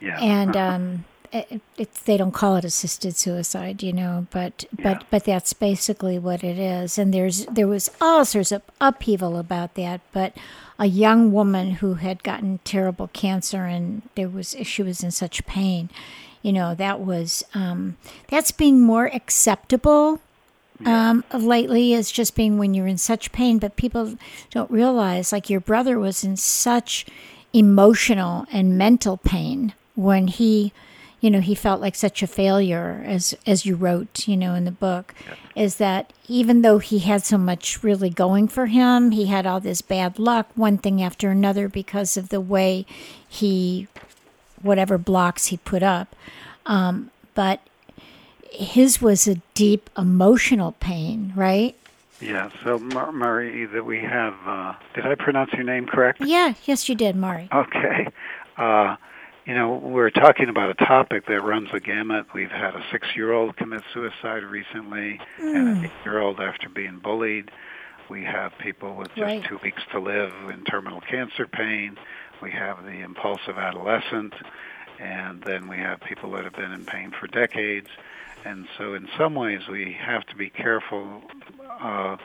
Yeah. 0.00 0.20
And 0.20 0.56
um, 0.56 1.04
it, 1.32 1.60
it, 1.76 1.94
they 2.04 2.16
don't 2.16 2.32
call 2.32 2.56
it 2.56 2.64
assisted 2.64 3.16
suicide, 3.16 3.82
you 3.82 3.92
know, 3.92 4.26
but 4.30 4.64
yeah. 4.78 4.82
but 4.82 5.04
but 5.10 5.24
that's 5.24 5.52
basically 5.52 6.18
what 6.18 6.44
it 6.44 6.58
is. 6.58 6.98
And 6.98 7.12
there's 7.12 7.46
there 7.46 7.68
was 7.68 7.90
all 8.00 8.24
sorts 8.24 8.52
of 8.52 8.62
upheaval 8.80 9.38
about 9.38 9.74
that. 9.74 10.00
But 10.12 10.34
a 10.78 10.86
young 10.86 11.32
woman 11.32 11.72
who 11.72 11.94
had 11.94 12.22
gotten 12.22 12.60
terrible 12.64 13.08
cancer 13.08 13.64
and 13.64 14.02
there 14.14 14.28
was 14.28 14.56
she 14.62 14.82
was 14.82 15.02
in 15.02 15.10
such 15.10 15.46
pain, 15.46 15.90
you 16.42 16.52
know, 16.52 16.74
that 16.74 17.00
was 17.00 17.44
um, 17.54 17.96
that's 18.28 18.52
being 18.52 18.80
more 18.80 19.06
acceptable 19.06 20.20
um, 20.84 21.24
lately 21.32 21.94
is 21.94 22.10
just 22.10 22.34
being 22.34 22.58
when 22.58 22.74
you're 22.74 22.86
in 22.86 22.98
such 22.98 23.32
pain, 23.32 23.58
but 23.58 23.76
people 23.76 24.16
don't 24.50 24.70
realize 24.70 25.32
like 25.32 25.48
your 25.48 25.60
brother 25.60 25.98
was 25.98 26.22
in 26.22 26.36
such 26.36 27.06
emotional 27.52 28.46
and 28.52 28.76
mental 28.76 29.16
pain 29.16 29.72
when 29.94 30.26
he 30.26 30.72
you 31.26 31.30
know 31.32 31.40
he 31.40 31.56
felt 31.56 31.80
like 31.80 31.96
such 31.96 32.22
a 32.22 32.26
failure 32.28 33.02
as 33.04 33.34
as 33.48 33.66
you 33.66 33.74
wrote 33.74 34.28
you 34.28 34.36
know 34.36 34.54
in 34.54 34.64
the 34.64 34.70
book 34.70 35.12
yeah. 35.26 35.64
is 35.64 35.78
that 35.78 36.12
even 36.28 36.62
though 36.62 36.78
he 36.78 37.00
had 37.00 37.24
so 37.24 37.36
much 37.36 37.82
really 37.82 38.08
going 38.08 38.46
for 38.46 38.66
him 38.66 39.10
he 39.10 39.26
had 39.26 39.44
all 39.44 39.58
this 39.58 39.82
bad 39.82 40.20
luck 40.20 40.46
one 40.54 40.78
thing 40.78 41.02
after 41.02 41.28
another 41.28 41.68
because 41.68 42.16
of 42.16 42.28
the 42.28 42.40
way 42.40 42.86
he 43.28 43.88
whatever 44.62 44.98
blocks 44.98 45.46
he 45.46 45.56
put 45.56 45.82
up. 45.82 46.14
Um, 46.64 47.10
but 47.34 47.60
his 48.52 49.02
was 49.02 49.26
a 49.26 49.34
deep 49.54 49.90
emotional 49.98 50.76
pain 50.78 51.32
right? 51.34 51.74
Yeah 52.20 52.50
so 52.62 52.78
Mar- 52.78 53.10
Mari 53.10 53.66
that 53.66 53.84
we 53.84 53.98
have 53.98 54.36
uh, 54.46 54.74
did 54.94 55.04
i 55.04 55.16
pronounce 55.16 55.52
your 55.54 55.64
name 55.64 55.86
correct? 55.86 56.20
Yeah 56.20 56.54
yes 56.66 56.88
you 56.88 56.94
did 56.94 57.16
Mari 57.16 57.48
okay. 57.52 58.06
Uh, 58.56 58.96
you 59.46 59.54
know, 59.54 59.74
we're 59.74 60.10
talking 60.10 60.48
about 60.48 60.70
a 60.70 60.74
topic 60.74 61.26
that 61.26 61.40
runs 61.40 61.70
the 61.72 61.78
gamut. 61.78 62.26
We've 62.34 62.50
had 62.50 62.74
a 62.74 62.84
six-year-old 62.90 63.56
commit 63.56 63.82
suicide 63.94 64.42
recently, 64.42 65.20
mm. 65.38 65.56
and 65.56 65.68
an 65.68 65.84
eight-year-old 65.84 66.40
after 66.40 66.68
being 66.68 66.98
bullied. 66.98 67.52
We 68.10 68.24
have 68.24 68.58
people 68.58 68.96
with 68.96 69.08
just 69.08 69.20
right. 69.20 69.44
two 69.44 69.58
weeks 69.62 69.82
to 69.92 70.00
live 70.00 70.32
in 70.50 70.64
terminal 70.64 71.00
cancer 71.00 71.46
pain. 71.46 71.96
We 72.42 72.50
have 72.50 72.84
the 72.84 73.00
impulsive 73.02 73.56
adolescent, 73.56 74.34
and 74.98 75.42
then 75.42 75.68
we 75.68 75.76
have 75.76 76.00
people 76.00 76.32
that 76.32 76.44
have 76.44 76.54
been 76.54 76.72
in 76.72 76.84
pain 76.84 77.12
for 77.12 77.28
decades. 77.28 77.88
and 78.44 78.66
so 78.76 78.94
in 78.94 79.08
some 79.16 79.34
ways 79.34 79.60
we 79.70 79.92
have 79.92 80.24
to 80.26 80.36
be 80.36 80.50
careful 80.50 81.22
uh, 81.80 82.16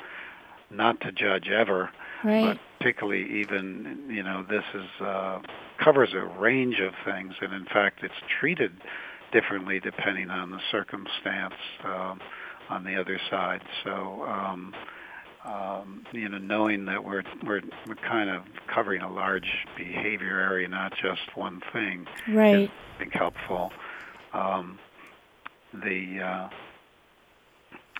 not 0.70 1.01
to 1.01 1.12
judge 1.12 1.50
ever, 1.50 1.92
right. 2.24 2.46
but 2.46 2.60
particularly 2.80 3.42
even 3.42 4.06
you 4.10 4.24
know 4.24 4.44
this 4.48 4.63
is 4.74 5.01
uh, 5.01 5.40
covers 5.83 6.13
a 6.13 6.25
range 6.39 6.79
of 6.79 6.93
things, 7.05 7.33
and 7.41 7.53
in 7.53 7.65
fact 7.65 8.03
it's 8.03 8.13
treated 8.39 8.71
differently 9.31 9.79
depending 9.79 10.29
on 10.29 10.51
the 10.51 10.59
circumstance 10.71 11.55
um, 11.83 12.19
on 12.69 12.83
the 12.83 13.00
other 13.00 13.19
side. 13.29 13.61
So. 13.83 14.23
Um, 14.23 14.73
um, 15.43 16.05
you 16.11 16.29
know, 16.29 16.38
knowing 16.38 16.85
that 16.85 17.03
we're 17.03 17.23
we're 17.43 17.61
we're 17.88 17.95
kind 17.95 18.29
of 18.29 18.43
covering 18.67 19.01
a 19.01 19.11
large 19.11 19.65
behavior 19.75 20.39
area, 20.39 20.67
not 20.67 20.93
just 21.01 21.35
one 21.35 21.61
thing, 21.73 22.05
right. 22.29 22.65
is 22.65 22.69
I 22.69 23.00
think 23.00 23.13
helpful. 23.13 23.71
Um, 24.33 24.77
the 25.73 26.19
uh, 26.19 26.50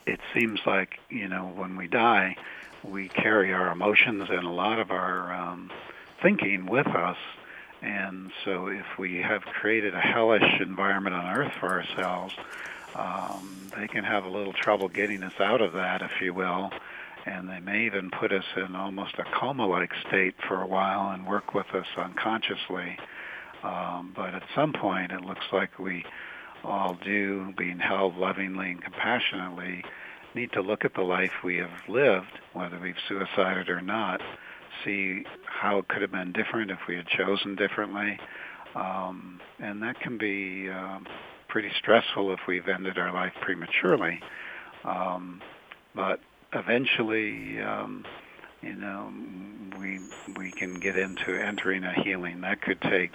it 0.06 0.20
seems 0.36 0.60
like 0.66 1.00
you 1.10 1.28
know 1.28 1.52
when 1.56 1.78
we 1.78 1.88
die, 1.88 2.36
we 2.84 3.08
carry 3.08 3.54
our 3.54 3.72
emotions 3.72 4.30
and 4.30 4.46
a 4.46 4.52
lot 4.52 4.80
of 4.80 4.92
our 4.92 5.34
um, 5.34 5.72
thinking 6.22 6.68
with 6.68 6.88
us. 6.88 7.18
And 7.82 8.32
so, 8.46 8.68
if 8.68 8.86
we 9.00 9.22
have 9.22 9.42
created 9.42 9.96
a 9.96 10.00
hellish 10.00 10.62
environment 10.62 11.16
on 11.16 11.36
Earth 11.36 11.54
for 11.60 11.70
ourselves, 11.70 12.36
um, 12.96 13.72
they 13.76 13.88
can 13.88 14.04
have 14.04 14.26
a 14.26 14.30
little 14.30 14.54
trouble 14.54 14.88
getting 14.88 15.24
us 15.24 15.40
out 15.40 15.62
of 15.62 15.74
that, 15.74 16.02
if 16.02 16.22
you 16.22 16.34
will. 16.34 16.72
And 17.26 17.50
they 17.50 17.60
may 17.60 17.86
even 17.86 18.10
put 18.10 18.32
us 18.32 18.46
in 18.56 18.76
almost 18.76 19.16
a 19.18 19.24
coma-like 19.24 19.94
state 20.08 20.36
for 20.48 20.62
a 20.62 20.68
while 20.68 21.12
and 21.12 21.26
work 21.26 21.54
with 21.54 21.74
us 21.74 21.88
unconsciously. 21.98 22.98
Um, 23.64 24.12
but 24.16 24.34
at 24.34 24.44
some 24.56 24.74
point, 24.74 25.12
it 25.12 25.22
looks 25.22 25.46
like 25.52 25.78
we 25.78 26.06
all 26.64 26.98
do, 27.04 27.54
being 27.58 27.80
held 27.80 28.18
lovingly 28.18 28.72
and 28.72 28.82
compassionately, 28.84 29.84
need 30.34 30.52
to 30.54 30.62
look 30.62 30.86
at 30.86 30.94
the 30.94 31.02
life 31.02 31.44
we 31.44 31.58
have 31.58 31.72
lived, 31.88 32.40
whether 32.54 32.80
we've 32.80 32.96
suicided 33.08 33.70
or 33.70 33.82
not, 33.82 34.22
see 34.86 35.24
how 35.46 35.78
it 35.80 35.88
could 35.88 36.02
have 36.02 36.12
been 36.12 36.32
different 36.32 36.72
if 36.72 36.80
we 36.88 36.96
had 36.96 37.08
chosen 37.08 37.56
differently. 37.56 38.18
Um, 38.76 39.40
and 39.60 39.82
that 39.84 40.00
can 40.00 40.18
be 40.18 40.70
um, 40.70 41.06
pretty 41.50 41.70
stressful 41.80 42.34
if 42.34 42.40
we've 42.48 42.68
ended 42.68 42.98
our 42.98 43.14
life 43.14 43.34
prematurely. 43.42 44.20
Um, 44.86 45.42
but 45.94 46.20
eventually, 46.54 47.62
um, 47.62 48.06
you 48.62 48.76
know, 48.76 49.12
we 49.80 50.00
we 50.38 50.52
can 50.52 50.80
get 50.80 50.98
into 50.98 51.36
entering 51.36 51.84
a 51.84 51.94
healing. 52.04 52.42
That 52.42 52.62
could 52.62 52.82
take 52.82 53.12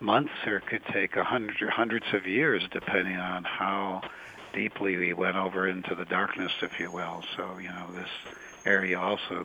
months 0.00 0.32
or 0.46 0.56
it 0.56 0.66
could 0.66 0.82
take 0.92 1.16
a 1.16 1.24
hundred 1.24 1.70
hundreds 1.70 2.06
of 2.12 2.26
years, 2.26 2.62
depending 2.72 3.16
on 3.16 3.44
how 3.44 4.00
deeply 4.54 4.96
we 4.96 5.12
went 5.12 5.36
over 5.36 5.68
into 5.68 5.94
the 5.94 6.04
darkness, 6.06 6.52
if 6.62 6.72
you 6.78 6.90
will. 6.90 7.22
So, 7.36 7.58
you 7.58 7.68
know, 7.68 7.90
this 7.94 8.08
area 8.64 8.98
also 8.98 9.44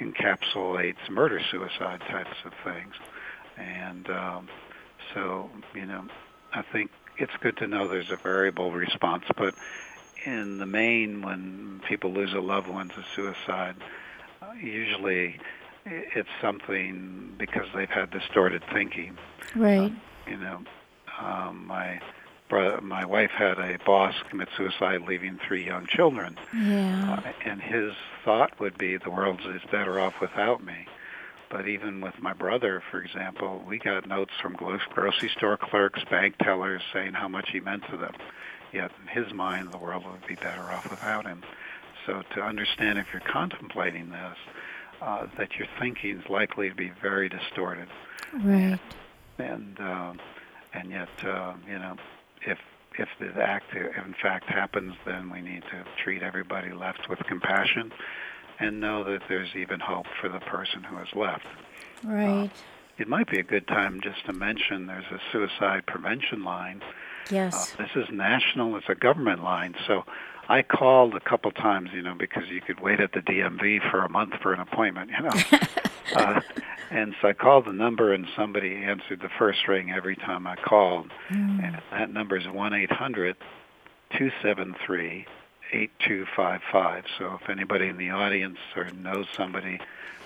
encapsulates 0.00 1.08
murder 1.10 1.40
suicide 1.50 2.00
types 2.00 2.36
of 2.44 2.52
things. 2.64 2.94
And 3.56 4.08
um, 4.10 4.48
so, 5.12 5.50
you 5.74 5.86
know, 5.86 6.04
I 6.52 6.62
think 6.62 6.90
it's 7.18 7.32
good 7.40 7.56
to 7.58 7.66
know 7.66 7.86
there's 7.88 8.10
a 8.10 8.16
variable 8.16 8.72
response, 8.72 9.24
but 9.36 9.54
in 10.24 10.58
the 10.58 10.66
main, 10.66 11.22
when 11.22 11.80
people 11.88 12.12
lose 12.12 12.32
a 12.32 12.40
loved 12.40 12.68
one 12.68 12.88
to 12.90 13.04
suicide, 13.14 13.76
uh, 14.42 14.52
usually 14.52 15.38
it's 15.86 16.28
something 16.40 17.34
because 17.38 17.66
they've 17.74 17.90
had 17.90 18.10
distorted 18.10 18.62
thinking. 18.72 19.16
Right. 19.54 19.92
Uh, 19.92 20.30
you 20.30 20.36
know, 20.38 20.62
um, 21.20 21.66
my 21.66 22.00
my 22.50 23.04
wife 23.04 23.30
had 23.30 23.58
a 23.58 23.78
boss 23.84 24.14
commit 24.28 24.48
suicide, 24.56 25.02
leaving 25.02 25.38
three 25.46 25.64
young 25.64 25.86
children. 25.86 26.36
Yeah. 26.54 27.22
Uh, 27.24 27.32
and 27.44 27.60
his 27.60 27.92
thought 28.24 28.58
would 28.60 28.78
be, 28.78 28.96
the 28.96 29.10
world 29.10 29.40
is 29.46 29.62
better 29.70 29.98
off 29.98 30.20
without 30.20 30.62
me. 30.64 30.86
But 31.50 31.68
even 31.68 32.00
with 32.00 32.20
my 32.20 32.32
brother, 32.32 32.82
for 32.90 33.00
example, 33.00 33.62
we 33.66 33.78
got 33.78 34.08
notes 34.08 34.32
from 34.40 34.54
grocery 34.54 35.28
store 35.28 35.56
clerks, 35.56 36.02
bank 36.04 36.36
tellers 36.38 36.82
saying 36.92 37.12
how 37.12 37.28
much 37.28 37.50
he 37.50 37.60
meant 37.60 37.84
to 37.90 37.96
them. 37.96 38.14
Yet 38.72 38.90
in 39.02 39.22
his 39.22 39.32
mind, 39.32 39.70
the 39.70 39.78
world 39.78 40.04
would 40.04 40.26
be 40.26 40.34
better 40.34 40.62
off 40.62 40.90
without 40.90 41.26
him. 41.26 41.42
So 42.06 42.22
to 42.34 42.42
understand 42.42 42.98
if 42.98 43.06
you're 43.12 43.22
contemplating 43.22 44.10
this, 44.10 44.36
uh, 45.00 45.26
that 45.38 45.56
your 45.56 45.68
thinking 45.78 46.18
is 46.18 46.28
likely 46.28 46.68
to 46.70 46.74
be 46.74 46.90
very 47.00 47.28
distorted. 47.28 47.88
Right. 48.32 48.78
And 49.38 49.78
uh, 49.80 50.14
and 50.72 50.90
yet, 50.90 51.08
uh, 51.24 51.54
you 51.68 51.78
know, 51.78 51.96
if 52.46 52.58
if 52.96 53.08
the 53.18 53.42
act 53.42 53.74
in 53.74 54.14
fact 54.22 54.48
happens, 54.48 54.94
then 55.04 55.30
we 55.30 55.40
need 55.40 55.62
to 55.62 55.84
treat 56.02 56.22
everybody 56.22 56.72
left 56.72 57.08
with 57.08 57.18
compassion, 57.20 57.92
and 58.60 58.80
know 58.80 59.02
that 59.04 59.22
there's 59.28 59.54
even 59.56 59.80
hope 59.80 60.06
for 60.20 60.28
the 60.28 60.40
person 60.40 60.84
who 60.84 60.98
is 60.98 61.08
left. 61.14 61.46
Right. 62.04 62.50
Uh, 62.50 62.58
it 62.96 63.08
might 63.08 63.28
be 63.28 63.40
a 63.40 63.42
good 63.42 63.66
time 63.66 64.00
just 64.00 64.24
to 64.26 64.32
mention 64.32 64.86
there's 64.86 65.10
a 65.10 65.18
suicide 65.32 65.86
prevention 65.86 66.44
line. 66.44 66.80
Yes. 67.30 67.74
Uh, 67.74 67.82
this 67.82 67.90
is 67.96 68.08
national. 68.12 68.76
It's 68.76 68.88
a 68.88 68.94
government 68.94 69.42
line, 69.42 69.74
so 69.88 70.04
I 70.48 70.62
called 70.62 71.14
a 71.14 71.20
couple 71.20 71.50
times, 71.50 71.90
you 71.92 72.02
know, 72.02 72.14
because 72.14 72.44
you 72.48 72.60
could 72.60 72.80
wait 72.80 73.00
at 73.00 73.12
the 73.12 73.20
DMV 73.20 73.90
for 73.90 74.04
a 74.04 74.08
month 74.08 74.34
for 74.42 74.52
an 74.52 74.60
appointment, 74.60 75.10
you 75.10 75.22
know. 75.24 75.58
uh, 76.16 76.40
and 76.94 77.14
so 77.20 77.28
I 77.28 77.32
called 77.32 77.66
the 77.66 77.72
number, 77.72 78.12
and 78.12 78.26
somebody 78.36 78.76
answered 78.76 79.20
the 79.20 79.28
first 79.38 79.66
ring 79.66 79.90
every 79.90 80.16
time 80.16 80.46
I 80.46 80.56
called. 80.56 81.10
Mm. 81.28 81.64
And 81.64 81.82
that 81.90 82.10
number 82.10 82.36
is 82.36 82.46
one 82.46 82.72
eight 82.72 82.92
hundred 82.92 83.36
two 84.16 84.30
seven 84.42 84.74
three 84.86 85.26
eight 85.72 85.90
two 86.06 86.24
five 86.36 86.60
five. 86.70 87.04
So 87.18 87.38
if 87.40 87.50
anybody 87.50 87.88
in 87.88 87.96
the 87.96 88.10
audience 88.10 88.58
or 88.76 88.90
knows 88.92 89.26
somebody 89.36 89.80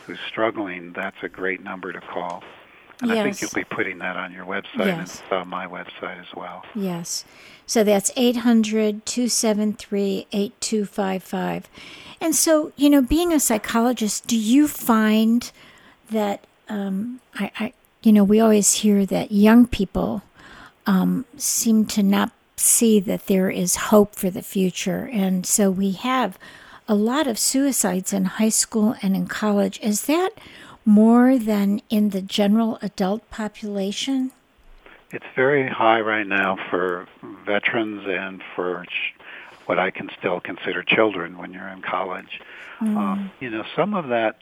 who's 0.07 0.19
struggling, 0.29 0.93
that's 0.93 1.17
a 1.23 1.29
great 1.29 1.63
number 1.63 1.93
to 1.93 2.01
call. 2.01 2.45
And 3.01 3.11
yes. 3.11 3.19
I 3.19 3.23
think 3.23 3.41
you'll 3.41 3.51
be 3.55 3.65
putting 3.65 3.99
that 3.99 4.17
on 4.17 4.33
your 4.33 4.45
website 4.45 4.87
yes. 4.87 5.23
and 5.31 5.41
on 5.41 5.49
my 5.49 5.67
website 5.67 6.21
as 6.21 6.35
well. 6.35 6.65
Yes. 6.75 7.25
So 7.67 7.85
that's 7.85 8.11
800 8.17 9.07
273 9.07 10.27
8255. 10.33 11.69
And 12.21 12.35
so, 12.35 12.73
you 12.77 12.91
know, 12.91 13.01
being 13.01 13.33
a 13.33 13.39
psychologist, 13.39 14.27
do 14.27 14.37
you 14.37 14.67
find 14.67 15.51
that, 16.11 16.45
um, 16.69 17.21
I, 17.35 17.51
I, 17.59 17.73
you 18.03 18.13
know, 18.13 18.25
we 18.25 18.41
always 18.41 18.73
hear 18.75 19.07
that 19.07 19.33
young 19.33 19.67
people 19.67 20.23
um, 20.87 21.25
seem 21.37 21.87
to 21.87 22.03
not 22.03 22.33
see 22.57 23.01
that 23.01 23.27
there 23.27 23.51
is 23.51 23.77
hope 23.77 24.15
for 24.15 24.31
the 24.31 24.43
future. 24.43 25.09
And 25.13 25.47
so 25.47 25.71
we 25.71 25.93
have 25.93 26.39
a 26.89 26.95
lot 26.95 27.27
of 27.27 27.39
suicides 27.39 28.13
in 28.13 28.25
high 28.25 28.49
school 28.49 28.97
and 29.03 29.15
in 29.15 29.27
college. 29.27 29.79
Is 29.83 30.03
that 30.07 30.31
more 30.85 31.39
than 31.39 31.83
in 31.91 32.11
the 32.11 32.23
general 32.23 32.79
adult 32.81 33.29
population? 33.31 34.33
It's 35.11 35.27
very 35.37 35.69
high 35.69 36.01
right 36.01 36.27
now 36.27 36.59
for 36.71 37.07
veterans 37.45 38.03
and 38.07 38.43
for 38.55 38.85
what 39.67 39.79
I 39.79 39.91
can 39.91 40.11
still 40.19 40.41
consider 40.41 40.83
children 40.83 41.37
when 41.37 41.53
you're 41.53 41.69
in 41.69 41.83
college. 41.83 42.41
Mm. 42.81 42.97
Um, 42.97 43.31
you 43.41 43.51
know, 43.51 43.65
some 43.77 43.95
of 43.95 44.09
that 44.09 44.39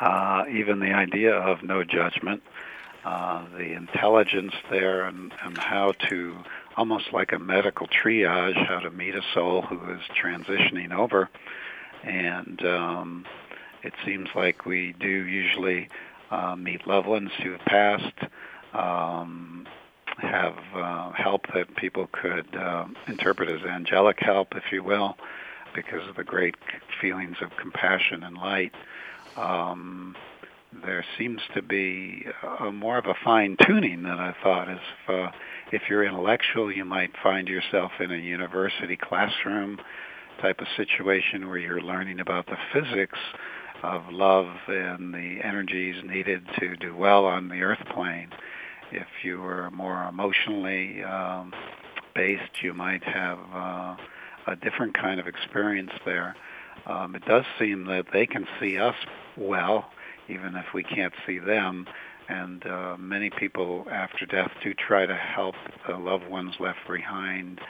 Uh, 0.00 0.44
even 0.50 0.80
the 0.80 0.92
idea 0.92 1.34
of 1.34 1.62
no 1.62 1.84
judgment, 1.84 2.42
uh, 3.04 3.44
the 3.56 3.72
intelligence 3.72 4.52
there, 4.70 5.04
and, 5.04 5.32
and 5.44 5.56
how 5.56 5.92
to 6.08 6.36
almost 6.76 7.12
like 7.12 7.32
a 7.32 7.38
medical 7.38 7.86
triage, 7.86 8.56
how 8.66 8.80
to 8.80 8.90
meet 8.90 9.14
a 9.14 9.22
soul 9.32 9.62
who 9.62 9.92
is 9.92 10.00
transitioning 10.20 10.92
over. 10.92 11.28
And 12.02 12.64
um, 12.66 13.24
it 13.82 13.92
seems 14.04 14.28
like 14.34 14.66
we 14.66 14.94
do 14.98 15.08
usually 15.08 15.88
uh, 16.30 16.56
meet 16.56 16.86
loved 16.86 17.06
ones 17.06 17.30
who 17.42 17.52
have 17.52 17.60
passed, 17.60 18.18
um, 18.72 19.66
have 20.18 20.58
uh, 20.74 21.12
help 21.12 21.46
that 21.54 21.76
people 21.76 22.08
could 22.10 22.54
uh, 22.56 22.86
interpret 23.06 23.48
as 23.48 23.62
angelic 23.62 24.18
help, 24.20 24.56
if 24.56 24.72
you 24.72 24.82
will, 24.82 25.16
because 25.74 26.08
of 26.08 26.16
the 26.16 26.24
great 26.24 26.54
feelings 27.00 27.36
of 27.42 27.50
compassion 27.60 28.22
and 28.22 28.36
light. 28.36 28.72
Um, 29.36 30.14
there 30.84 31.04
seems 31.18 31.40
to 31.54 31.62
be 31.62 32.24
a, 32.60 32.72
more 32.72 32.98
of 32.98 33.06
a 33.06 33.14
fine 33.24 33.56
tuning 33.66 34.02
than 34.02 34.18
I 34.18 34.34
thought. 34.42 34.68
If, 34.68 34.80
uh, 35.08 35.30
if 35.72 35.82
you're 35.88 36.04
intellectual, 36.04 36.72
you 36.72 36.84
might 36.84 37.10
find 37.22 37.48
yourself 37.48 37.92
in 38.00 38.10
a 38.10 38.16
university 38.16 38.96
classroom 38.96 39.78
type 40.40 40.60
of 40.60 40.66
situation 40.76 41.48
where 41.48 41.58
you're 41.58 41.80
learning 41.80 42.20
about 42.20 42.46
the 42.46 42.56
physics 42.72 43.18
of 43.82 44.02
love 44.10 44.46
and 44.66 45.12
the 45.12 45.38
energies 45.44 45.96
needed 46.04 46.42
to 46.58 46.76
do 46.76 46.96
well 46.96 47.24
on 47.26 47.48
the 47.48 47.60
earth 47.60 47.84
plane. 47.94 48.30
If 48.90 49.06
you 49.22 49.40
were 49.40 49.70
more 49.70 50.04
emotionally 50.04 51.02
um, 51.02 51.52
based, 52.14 52.62
you 52.62 52.74
might 52.74 53.04
have 53.04 53.38
uh, 53.52 53.96
a 54.46 54.56
different 54.56 54.94
kind 54.94 55.20
of 55.20 55.26
experience 55.26 55.92
there. 56.04 56.36
Um, 56.86 57.14
it 57.14 57.24
does 57.24 57.44
seem 57.58 57.86
that 57.86 58.06
they 58.12 58.26
can 58.26 58.46
see 58.60 58.78
us 58.78 58.96
well, 59.36 59.90
even 60.28 60.56
if 60.56 60.66
we 60.74 60.82
can't 60.82 61.14
see 61.26 61.38
them. 61.38 61.86
And 62.28 62.66
uh, 62.66 62.96
many 62.98 63.30
people 63.30 63.86
after 63.90 64.26
death 64.26 64.50
do 64.62 64.72
try 64.74 65.06
to 65.06 65.14
help 65.14 65.54
the 65.86 65.96
loved 65.96 66.28
ones 66.28 66.54
left 66.58 66.78
behind 66.88 67.60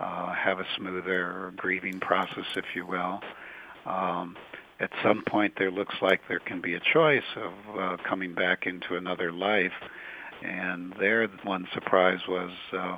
uh, 0.00 0.32
have 0.32 0.60
a 0.60 0.66
smoother 0.76 1.52
grieving 1.56 2.00
process, 2.00 2.46
if 2.56 2.64
you 2.74 2.86
will. 2.86 3.20
Um, 3.84 4.36
at 4.80 4.90
some 5.02 5.24
point, 5.26 5.54
there 5.58 5.70
looks 5.70 5.96
like 6.00 6.20
there 6.28 6.38
can 6.38 6.60
be 6.60 6.74
a 6.74 6.80
choice 6.80 7.24
of 7.36 7.52
uh, 7.78 7.96
coming 8.08 8.32
back 8.32 8.66
into 8.66 8.96
another 8.96 9.32
life. 9.32 9.72
And 10.42 10.94
their 11.00 11.26
one 11.42 11.66
surprise 11.74 12.20
was 12.28 12.52
uh, 12.72 12.96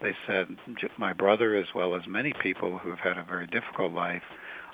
they 0.00 0.14
said, 0.26 0.56
my 0.98 1.12
brother, 1.12 1.54
as 1.56 1.66
well 1.74 1.94
as 1.94 2.06
many 2.06 2.32
people 2.32 2.78
who 2.78 2.90
have 2.90 2.98
had 2.98 3.18
a 3.18 3.24
very 3.24 3.46
difficult 3.46 3.92
life, 3.92 4.22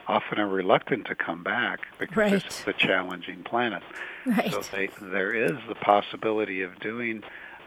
often 0.08 0.38
are 0.38 0.48
reluctant 0.48 1.06
to 1.06 1.14
come 1.14 1.42
back 1.42 1.80
because 1.98 2.16
right. 2.16 2.32
this 2.32 2.60
is 2.60 2.66
a 2.66 2.72
challenging 2.72 3.42
planet. 3.44 3.82
Right. 4.26 4.50
So 4.50 4.62
they, 4.72 4.88
there 5.00 5.32
is 5.32 5.52
the 5.68 5.74
possibility 5.76 6.62
of 6.62 6.78
doing 6.80 7.22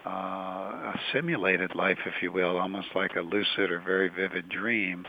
uh, 0.05 0.09
a 0.09 0.99
simulated 1.13 1.75
life, 1.75 1.99
if 2.05 2.21
you 2.21 2.31
will, 2.31 2.57
almost 2.57 2.89
like 2.95 3.15
a 3.15 3.21
lucid 3.21 3.71
or 3.71 3.79
very 3.79 4.09
vivid 4.09 4.49
dream, 4.49 5.05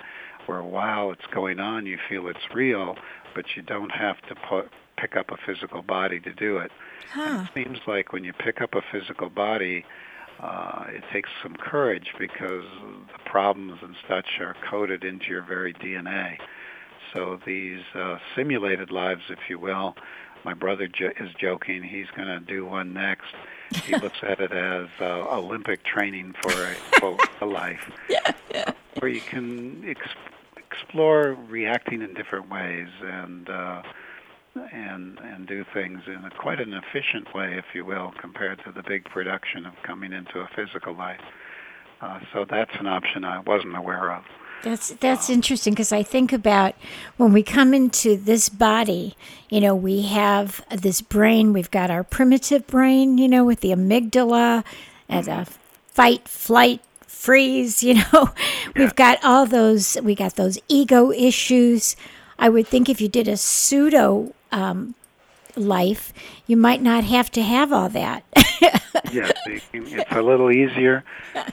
where 0.47 0.63
while 0.63 1.11
it's 1.11 1.27
going 1.33 1.61
on, 1.61 1.87
you 1.87 1.99
feel 2.09 2.29
it's 2.29 2.55
real, 2.55 2.97
but 3.35 3.45
you 3.57 3.63
don't 3.63 3.91
have 3.91 4.21
to 4.29 4.35
put, 4.49 4.71
pick 4.97 5.17
up 5.17 5.31
a 5.31 5.37
physical 5.45 5.83
body 5.83 6.21
to 6.21 6.33
do 6.33 6.59
it. 6.59 6.71
Huh. 7.13 7.45
it 7.45 7.65
seems 7.65 7.79
like 7.87 8.13
when 8.13 8.25
you 8.25 8.33
pick 8.33 8.61
up 8.61 8.75
a 8.75 8.83
physical 8.93 9.29
body, 9.29 9.85
uh, 10.41 10.85
it 10.89 11.03
takes 11.13 11.31
some 11.43 11.55
courage 11.55 12.13
because 12.19 12.65
the 13.13 13.19
problems 13.25 13.79
and 13.83 13.95
such 14.09 14.39
are 14.41 14.55
coded 14.69 15.05
into 15.05 15.27
your 15.27 15.43
very 15.43 15.73
DNA. 15.75 16.39
So 17.13 17.39
these 17.47 17.83
uh, 17.95 18.19
simulated 18.35 18.91
lives, 18.91 19.23
if 19.31 19.39
you 19.49 19.59
will, 19.59 19.97
my 20.45 20.55
brother 20.55 20.87
jo- 20.87 21.13
is 21.19 21.31
joking. 21.39 21.83
He's 21.83 22.09
going 22.15 22.29
to 22.29 22.41
do 22.41 22.67
one 22.67 22.93
next. 22.93 23.35
He 23.85 23.97
looks 24.03 24.19
at 24.23 24.41
it 24.41 24.53
as 24.53 24.89
uh, 25.01 25.27
Olympic 25.31 25.83
training 25.85 26.35
for 26.41 26.53
a, 26.53 26.75
quote, 26.99 27.21
a 27.41 27.47
life, 27.47 27.91
yeah, 28.09 28.33
yeah. 28.53 28.73
where 28.99 29.11
you 29.11 29.21
can 29.21 29.85
ex- 29.89 30.09
explore 30.57 31.37
reacting 31.49 32.03
in 32.03 32.13
different 32.15 32.51
ways 32.51 32.89
and 33.03 33.49
uh, 33.49 33.83
and 34.73 35.19
and 35.19 35.47
do 35.47 35.65
things 35.73 36.01
in 36.07 36.25
a, 36.25 36.31
quite 36.31 36.61
an 36.61 36.73
efficient 36.73 37.35
way, 37.35 37.55
if 37.57 37.65
you 37.75 37.85
will, 37.85 38.13
compared 38.21 38.63
to 38.65 38.73
the 38.73 38.83
big 38.83 39.05
production 39.05 39.67
of 39.67 39.75
coming 39.83 40.13
into 40.13 40.41
a 40.41 40.49
physical 40.55 40.95
life. 40.95 41.21
Uh, 42.01 42.21
so 42.33 42.45
that's 42.49 42.75
an 42.79 42.87
option 42.87 43.25
I 43.25 43.41
wasn't 43.41 43.77
aware 43.77 44.13
of. 44.13 44.25
That's 44.63 44.91
that's 44.95 45.31
interesting 45.31 45.75
because 45.75 45.93
I 45.93 46.03
think 46.03 46.33
about 46.33 46.75
when 47.17 47.33
we 47.33 47.43
come 47.43 47.75
into 47.75 48.17
this 48.17 48.49
body, 48.49 49.17
you 49.49 49.61
know, 49.61 49.75
we 49.75 50.03
have 50.03 50.65
this 50.71 51.01
brain. 51.01 51.53
We've 51.53 51.71
got 51.71 51.91
our 51.91 52.03
primitive 52.03 52.67
brain, 52.67 53.19
you 53.19 53.29
know, 53.29 53.45
with 53.45 53.61
the 53.61 53.71
amygdala 53.71 54.65
and 55.09 55.29
a 55.29 55.47
fight, 55.89 56.27
flight, 56.29 56.81
freeze. 57.07 57.83
You 57.87 58.03
know, 58.13 58.31
we've 58.75 58.97
got 58.97 59.23
all 59.23 59.47
those. 59.47 59.97
We 60.03 60.15
got 60.15 60.37
those 60.37 60.59
ego 60.69 61.13
issues. 61.13 61.95
I 62.39 62.49
would 62.49 62.67
think 62.67 62.89
if 62.89 63.01
you 63.01 63.09
did 63.09 63.29
a 63.29 63.37
pseudo 63.37 64.35
um, 64.53 64.95
life, 65.57 66.13
you 66.47 66.57
might 66.57 66.83
not 66.83 67.05
have 67.05 67.31
to 67.33 67.43
have 67.43 67.73
all 67.73 67.89
that. 67.91 68.25
yes, 69.13 69.33
it's 69.47 70.13
a 70.13 70.23
little 70.23 70.51
easier. 70.51 71.05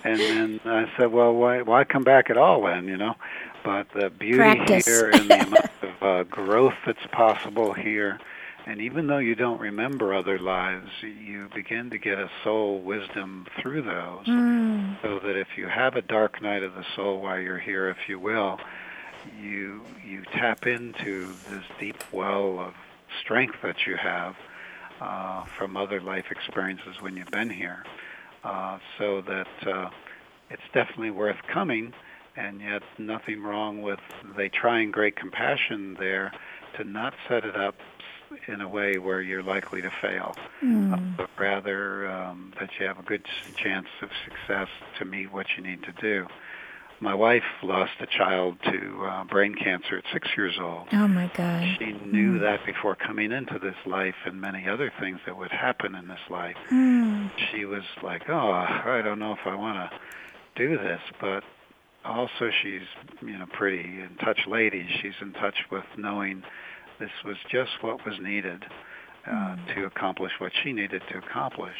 And 0.03 0.19
then 0.19 0.60
I 0.65 0.89
said, 0.97 1.12
well, 1.12 1.34
why 1.34 1.62
why 1.62 1.84
come 1.84 2.03
back 2.03 2.29
at 2.29 2.38
all 2.38 2.63
then? 2.63 2.88
You 2.88 2.97
know, 2.97 3.15
but 3.63 3.88
the 3.91 4.10
beauty 4.10 4.38
Practice. 4.38 4.86
here 4.86 5.10
and 5.10 5.29
the 5.29 5.41
amount 5.41 5.69
of 5.82 6.03
uh, 6.03 6.23
growth 6.23 6.75
that's 6.86 7.06
possible 7.12 7.73
here. 7.73 8.19
And 8.65 8.79
even 8.79 9.08
though 9.08 9.17
you 9.17 9.36
don't 9.36 9.60
remember 9.60 10.13
other 10.13 10.39
lives, 10.39 10.89
you 11.01 11.49
begin 11.53 11.89
to 11.89 11.97
get 11.97 12.17
a 12.17 12.29
soul 12.45 12.79
wisdom 12.79 13.45
through 13.62 13.82
those. 13.82 14.25
Mm. 14.25 15.01
So 15.01 15.19
that 15.19 15.36
if 15.36 15.58
you 15.58 15.67
have 15.67 15.95
a 15.95 16.01
dark 16.01 16.41
night 16.41 16.63
of 16.63 16.73
the 16.73 16.86
soul 16.95 17.21
while 17.21 17.39
you're 17.39 17.60
here, 17.60 17.89
if 17.89 18.08
you 18.08 18.19
will, 18.19 18.60
you 19.41 19.82
you 20.06 20.23
tap 20.32 20.65
into 20.65 21.34
this 21.49 21.63
deep 21.79 22.01
well 22.13 22.60
of 22.60 22.73
strength 23.21 23.56
that 23.63 23.86
you 23.88 23.95
have 23.97 24.36
uh, 25.02 25.43
from 25.58 25.76
other 25.78 25.99
life 26.02 26.26
experiences 26.32 27.02
when 27.02 27.15
you've 27.17 27.32
been 27.32 27.49
here. 27.49 27.84
Uh, 28.43 28.78
so 28.97 29.21
that 29.21 29.47
uh, 29.67 29.89
it's 30.49 30.62
definitely 30.73 31.12
worth 31.12 31.38
coming, 31.47 31.93
and 32.36 32.60
yet 32.62 32.84
nothing 32.97 33.41
wrong 33.41 33.82
with 33.82 33.99
they 34.36 34.49
trying 34.49 34.91
great 34.91 35.15
compassion 35.15 35.95
there 35.99 36.32
to 36.76 36.84
not 36.84 37.13
set 37.28 37.45
it 37.45 37.56
up 37.56 37.76
in 38.47 38.60
a 38.62 38.67
way 38.67 38.97
where 38.97 39.21
you're 39.21 39.43
likely 39.43 39.82
to 39.82 39.91
fail, 40.02 40.36
Mm. 40.63 41.15
but 41.17 41.30
rather 41.38 42.10
um, 42.10 42.52
that 42.60 42.69
you 42.80 42.86
have 42.88 42.97
a 42.99 43.04
good 43.04 43.23
chance 43.56 43.88
of 44.02 44.10
success 44.26 44.67
to 44.97 45.06
meet 45.06 45.32
what 45.32 45.45
you 45.56 45.63
need 45.63 45.84
to 45.84 45.91
do. 45.93 46.26
My 46.99 47.13
wife 47.13 47.43
lost 47.62 47.91
a 47.99 48.06
child 48.06 48.58
to 48.63 49.06
uh, 49.06 49.23
brain 49.25 49.56
cancer 49.56 49.97
at 49.97 50.06
six 50.13 50.29
years 50.38 50.56
old. 50.60 50.88
Oh 50.93 51.08
my 51.08 51.29
God. 51.34 51.77
She 51.77 51.91
knew 51.91 52.39
that 52.39 52.65
before 52.65 52.95
coming 52.95 53.32
into 53.32 53.60
this 53.60 53.75
life 53.86 54.15
and 54.25 54.39
many 54.39 54.69
other 54.69 54.91
things 54.99 55.19
that 55.25 55.38
would 55.38 55.51
happen 55.51 55.95
in 55.95 56.08
this 56.08 56.19
life. 56.29 56.56
Mm. 56.71 57.29
She 57.51 57.65
was 57.65 57.84
like, 58.01 58.29
oh, 58.29 58.51
I 58.51 59.01
don't 59.03 59.19
know 59.19 59.34
if 59.34 59.45
I 59.45 59.56
want 59.56 59.91
to 59.91 59.99
do 60.56 60.77
this, 60.77 61.01
but 61.19 61.43
also 62.06 62.51
she's, 62.62 62.88
you 63.21 63.38
know, 63.38 63.47
pretty 63.51 63.82
in 63.82 64.15
touch 64.21 64.47
lady. 64.47 64.88
She's 65.01 65.13
in 65.21 65.34
touch 65.34 65.65
with 65.71 65.86
knowing 65.97 66.43
this 66.99 67.12
was 67.25 67.38
just 67.49 67.71
what 67.82 68.06
was 68.06 68.15
needed 68.21 68.65
uh, 69.29 69.56
to 69.73 69.86
accomplish 69.86 70.32
what 70.39 70.51
she 70.63 70.73
needed 70.73 71.01
to 71.12 71.17
accomplish. 71.17 71.75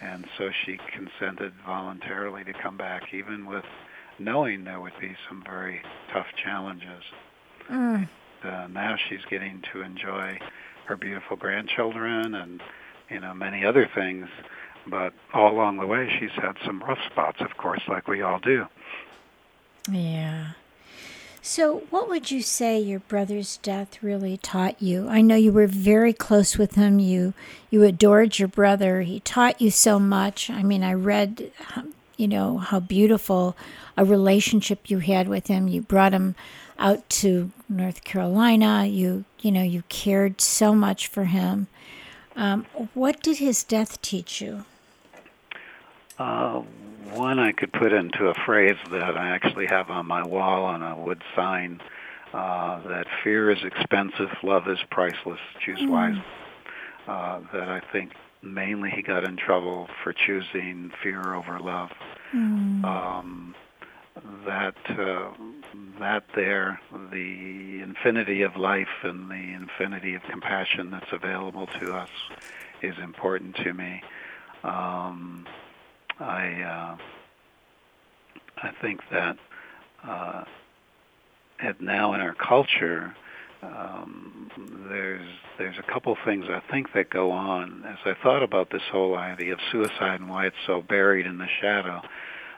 And 0.00 0.26
so 0.36 0.50
she 0.64 0.78
consented 0.92 1.52
voluntarily 1.64 2.44
to 2.44 2.52
come 2.52 2.76
back, 2.76 3.14
even 3.14 3.46
with 3.46 3.64
knowing 4.18 4.64
there 4.64 4.80
would 4.80 4.98
be 5.00 5.14
some 5.28 5.42
very 5.44 5.82
tough 6.12 6.26
challenges. 6.42 7.02
Mm. 7.70 8.08
uh, 8.44 8.68
now 8.68 8.96
she's 9.08 9.24
getting 9.28 9.62
to 9.72 9.82
enjoy 9.82 10.38
her 10.84 10.96
beautiful 10.96 11.36
grandchildren 11.36 12.34
and 12.34 12.62
you 13.10 13.18
know 13.20 13.34
many 13.34 13.64
other 13.64 13.88
things. 13.92 14.28
But 14.86 15.12
all 15.34 15.52
along 15.52 15.78
the 15.78 15.86
way, 15.86 16.08
she's 16.20 16.30
had 16.30 16.56
some 16.64 16.80
rough 16.80 17.00
spots, 17.10 17.40
of 17.40 17.56
course, 17.56 17.82
like 17.88 18.06
we 18.06 18.22
all 18.22 18.38
do. 18.38 18.66
Yeah. 19.90 20.52
So, 21.42 21.84
what 21.90 22.08
would 22.08 22.32
you 22.32 22.42
say 22.42 22.80
your 22.80 22.98
brother's 22.98 23.58
death 23.58 24.02
really 24.02 24.36
taught 24.36 24.82
you? 24.82 25.08
I 25.08 25.20
know 25.20 25.36
you 25.36 25.52
were 25.52 25.68
very 25.68 26.12
close 26.12 26.58
with 26.58 26.74
him. 26.74 26.98
You 26.98 27.34
you 27.70 27.84
adored 27.84 28.38
your 28.38 28.48
brother. 28.48 29.02
He 29.02 29.20
taught 29.20 29.60
you 29.60 29.70
so 29.70 30.00
much. 30.00 30.50
I 30.50 30.64
mean, 30.64 30.82
I 30.82 30.92
read, 30.94 31.52
you 32.16 32.28
know, 32.28 32.58
how 32.58 32.80
beautiful 32.80 33.56
a 33.96 34.04
relationship 34.04 34.90
you 34.90 34.98
had 34.98 35.28
with 35.28 35.46
him. 35.46 35.68
You 35.68 35.82
brought 35.82 36.12
him 36.12 36.34
out 36.78 37.08
to 37.08 37.50
North 37.68 38.04
Carolina. 38.04 38.86
You 38.86 39.24
you 39.40 39.50
know 39.50 39.62
you 39.62 39.82
cared 39.88 40.40
so 40.40 40.74
much 40.74 41.06
for 41.06 41.24
him. 41.24 41.66
Um, 42.34 42.66
what 42.94 43.22
did 43.22 43.38
his 43.38 43.64
death 43.64 44.00
teach 44.02 44.40
you? 44.40 44.64
Uh, 46.18 46.62
one 47.12 47.38
I 47.38 47.52
could 47.52 47.72
put 47.72 47.92
into 47.92 48.26
a 48.28 48.34
phrase 48.44 48.76
that 48.90 49.16
I 49.16 49.28
actually 49.28 49.66
have 49.66 49.90
on 49.90 50.06
my 50.06 50.26
wall 50.26 50.64
on 50.64 50.82
a 50.82 50.96
wood 50.96 51.22
sign 51.34 51.80
uh, 52.34 52.80
that 52.88 53.06
fear 53.22 53.50
is 53.50 53.58
expensive, 53.64 54.28
love 54.42 54.68
is 54.68 54.78
priceless. 54.90 55.40
Choose 55.64 55.80
mm. 55.80 55.88
wisely. 55.88 56.24
Uh, 57.08 57.40
that 57.52 57.68
I 57.68 57.80
think 57.92 58.12
mainly 58.54 58.90
he 58.90 59.02
got 59.02 59.24
in 59.24 59.36
trouble 59.36 59.88
for 60.02 60.12
choosing 60.12 60.90
fear 61.02 61.34
over 61.34 61.58
love. 61.58 61.90
Mm. 62.34 62.84
Um, 62.84 63.54
that 64.46 64.76
uh, 64.88 65.32
that 65.98 66.24
there, 66.34 66.80
the 67.10 67.80
infinity 67.82 68.42
of 68.42 68.56
life 68.56 68.88
and 69.02 69.30
the 69.30 69.54
infinity 69.54 70.14
of 70.14 70.22
compassion 70.22 70.90
that's 70.90 71.12
available 71.12 71.66
to 71.80 71.94
us 71.94 72.08
is 72.82 72.96
important 72.98 73.56
to 73.56 73.74
me. 73.74 74.02
Um, 74.64 75.46
I 76.18 76.62
uh, 76.62 76.96
I 78.62 78.70
think 78.80 79.00
that 79.10 79.36
uh, 80.02 80.44
at 81.60 81.80
now 81.80 82.14
in 82.14 82.20
our 82.20 82.34
culture, 82.34 83.14
um, 83.62 84.50
there's 84.88 85.28
there's 85.58 85.76
a 85.78 85.92
couple 85.92 86.16
things 86.24 86.46
I 86.48 86.60
think 86.70 86.92
that 86.94 87.10
go 87.10 87.30
on. 87.30 87.84
As 87.86 87.98
I 88.04 88.14
thought 88.22 88.42
about 88.42 88.70
this 88.70 88.82
whole 88.90 89.16
idea 89.16 89.54
of 89.54 89.58
suicide 89.72 90.20
and 90.20 90.28
why 90.28 90.46
it's 90.46 90.56
so 90.66 90.82
buried 90.82 91.26
in 91.26 91.38
the 91.38 91.46
shadow, 91.60 92.02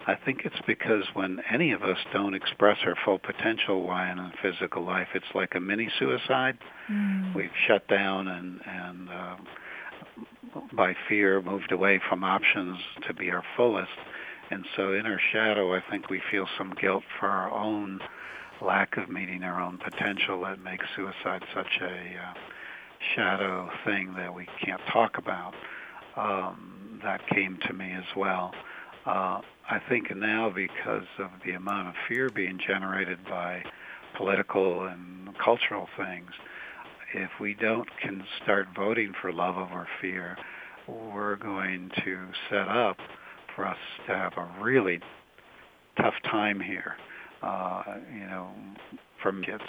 I 0.06 0.14
think 0.16 0.42
it's 0.44 0.61
because 0.66 1.04
when 1.14 1.40
any 1.50 1.72
of 1.72 1.82
us 1.82 1.98
don't 2.12 2.34
express 2.34 2.78
our 2.84 2.96
full 3.04 3.18
potential, 3.18 3.82
why 3.82 4.11
in 4.11 4.18
a 4.18 4.32
physical 4.42 4.84
life, 4.84 5.08
it's 5.14 5.32
like 5.34 5.54
a 5.54 5.61
mini 5.61 5.88
suicide. 5.98 6.58
Mm. 6.90 7.34
We've 7.34 7.50
shut 7.66 7.87
down 7.88 8.26
and 8.26 8.61
and 8.66 9.08
uh, 9.08 9.37
by 10.72 10.94
fear 11.08 11.40
moved 11.42 11.72
away 11.72 12.00
from 12.08 12.24
options 12.24 12.78
to 13.06 13.14
be 13.14 13.30
our 13.30 13.44
fullest. 13.56 13.90
And 14.50 14.64
so 14.76 14.92
in 14.92 15.06
our 15.06 15.20
shadow, 15.32 15.74
I 15.74 15.82
think 15.90 16.08
we 16.08 16.22
feel 16.30 16.46
some 16.56 16.74
guilt 16.80 17.04
for 17.20 17.28
our 17.28 17.50
own 17.50 18.00
lack 18.61 18.97
of 18.97 19.09
meeting 19.09 19.42
our 19.42 19.61
own 19.61 19.79
potential 19.79 20.42
that 20.42 20.62
makes 20.62 20.87
suicide 20.97 21.42
such 21.55 21.81
a 21.81 21.87
uh, 21.87 22.35
shadow 23.14 23.71
thing 23.85 24.14
that 24.16 24.35
we 24.35 24.47
can't 24.64 24.81
talk 24.92 25.18
about. 25.18 25.55
Um, 26.16 27.01
that 27.03 27.27
came 27.29 27.59
to 27.66 27.73
me 27.73 27.92
as 27.92 28.16
well. 28.16 28.53
Uh, 29.07 29.40
I 29.71 29.81
think 29.88 30.14
now 30.14 30.51
because 30.51 31.07
of 31.18 31.31
the 31.44 31.53
amount 31.53 31.88
of 31.88 31.94
fear 32.09 32.29
being 32.29 32.59
generated 32.59 33.25
by 33.25 33.62
political 34.16 34.87
and 34.87 35.37
cultural 35.38 35.88
things, 35.97 36.31
if 37.14 37.31
we 37.40 37.55
don't 37.55 37.88
can 38.01 38.25
start 38.42 38.68
voting 38.75 39.14
for 39.21 39.33
love 39.33 39.57
over 39.57 39.87
fear, 40.01 40.37
we're 40.87 41.37
going 41.37 41.90
to 42.05 42.29
set 42.51 42.68
up 42.68 42.97
for 43.55 43.66
us 43.66 43.79
to 44.07 44.14
have 44.14 44.33
a 44.37 44.49
really 44.61 45.01
tough 45.97 46.14
time 46.31 46.61
here, 46.61 46.97
uh, 47.42 47.83
you 48.12 48.27
know, 48.27 48.48
from 49.22 49.42
kids. 49.42 49.64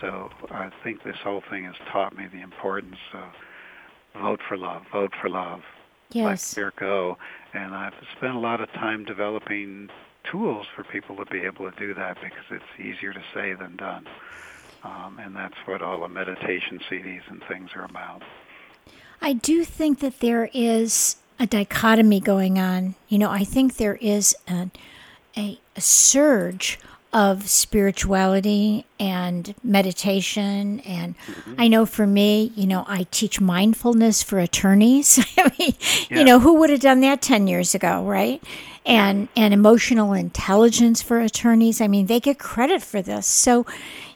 So 0.00 0.30
I 0.50 0.70
think 0.82 1.04
this 1.04 1.16
whole 1.22 1.42
thing 1.48 1.64
has 1.64 1.76
taught 1.90 2.16
me 2.16 2.26
the 2.32 2.40
importance 2.40 2.96
of 3.14 4.20
vote 4.20 4.40
for 4.48 4.56
love, 4.56 4.82
vote 4.92 5.12
for 5.20 5.28
love. 5.28 5.60
Yes. 6.10 6.24
Let 6.24 6.40
fear 6.40 6.72
go. 6.76 7.18
And 7.54 7.74
I've 7.74 7.94
spent 8.16 8.34
a 8.34 8.38
lot 8.38 8.60
of 8.60 8.70
time 8.72 9.04
developing 9.04 9.88
tools 10.30 10.66
for 10.74 10.84
people 10.84 11.16
to 11.16 11.24
be 11.26 11.40
able 11.40 11.70
to 11.70 11.76
do 11.78 11.94
that 11.94 12.16
because 12.20 12.44
it's 12.50 12.80
easier 12.80 13.12
to 13.12 13.22
say 13.34 13.54
than 13.54 13.76
done. 13.76 14.06
Um, 14.84 15.18
and 15.20 15.34
that's 15.34 15.54
what 15.64 15.80
all 15.80 16.00
the 16.00 16.08
meditation 16.08 16.80
CDs 16.90 17.22
and 17.28 17.42
things 17.48 17.70
are 17.74 17.84
about. 17.84 18.22
I 19.20 19.34
do 19.34 19.64
think 19.64 20.00
that 20.00 20.18
there 20.18 20.50
is 20.52 21.16
a 21.38 21.46
dichotomy 21.46 22.20
going 22.20 22.58
on. 22.58 22.96
You 23.08 23.18
know, 23.18 23.30
I 23.30 23.44
think 23.44 23.76
there 23.76 23.96
is 23.96 24.34
a, 24.48 24.70
a, 25.36 25.58
a 25.76 25.80
surge 25.80 26.78
of 27.12 27.48
spirituality 27.48 28.86
and 28.98 29.54
meditation. 29.62 30.80
And 30.80 31.16
mm-hmm. 31.18 31.54
I 31.58 31.68
know 31.68 31.84
for 31.84 32.06
me, 32.06 32.52
you 32.56 32.66
know, 32.66 32.84
I 32.88 33.06
teach 33.10 33.40
mindfulness 33.40 34.22
for 34.22 34.38
attorneys. 34.38 35.18
I 35.38 35.50
mean, 35.58 35.74
yeah. 36.08 36.18
you 36.18 36.24
know, 36.24 36.40
who 36.40 36.54
would 36.54 36.70
have 36.70 36.80
done 36.80 37.00
that 37.00 37.20
10 37.20 37.48
years 37.48 37.74
ago, 37.74 38.02
right? 38.04 38.42
And, 38.86 39.28
and 39.36 39.52
emotional 39.52 40.14
intelligence 40.14 41.02
for 41.02 41.20
attorneys. 41.20 41.80
I 41.80 41.86
mean, 41.86 42.06
they 42.06 42.18
get 42.18 42.38
credit 42.38 42.82
for 42.82 43.02
this. 43.02 43.26
So, 43.26 43.66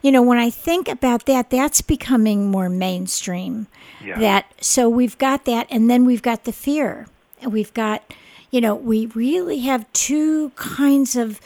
you 0.00 0.10
know, 0.10 0.22
when 0.22 0.38
I 0.38 0.50
think 0.50 0.88
about 0.88 1.26
that, 1.26 1.50
that's 1.50 1.82
becoming 1.82 2.50
more 2.50 2.68
mainstream. 2.68 3.66
Yeah. 4.02 4.18
That, 4.18 4.52
so 4.60 4.88
we've 4.88 5.18
got 5.18 5.44
that. 5.44 5.66
And 5.70 5.90
then 5.90 6.04
we've 6.06 6.22
got 6.22 6.44
the 6.44 6.52
fear. 6.52 7.06
We've 7.44 7.74
got, 7.74 8.14
you 8.50 8.60
know, 8.60 8.74
we 8.74 9.06
really 9.06 9.60
have 9.60 9.90
two 9.92 10.50
kinds 10.56 11.16
of, 11.16 11.40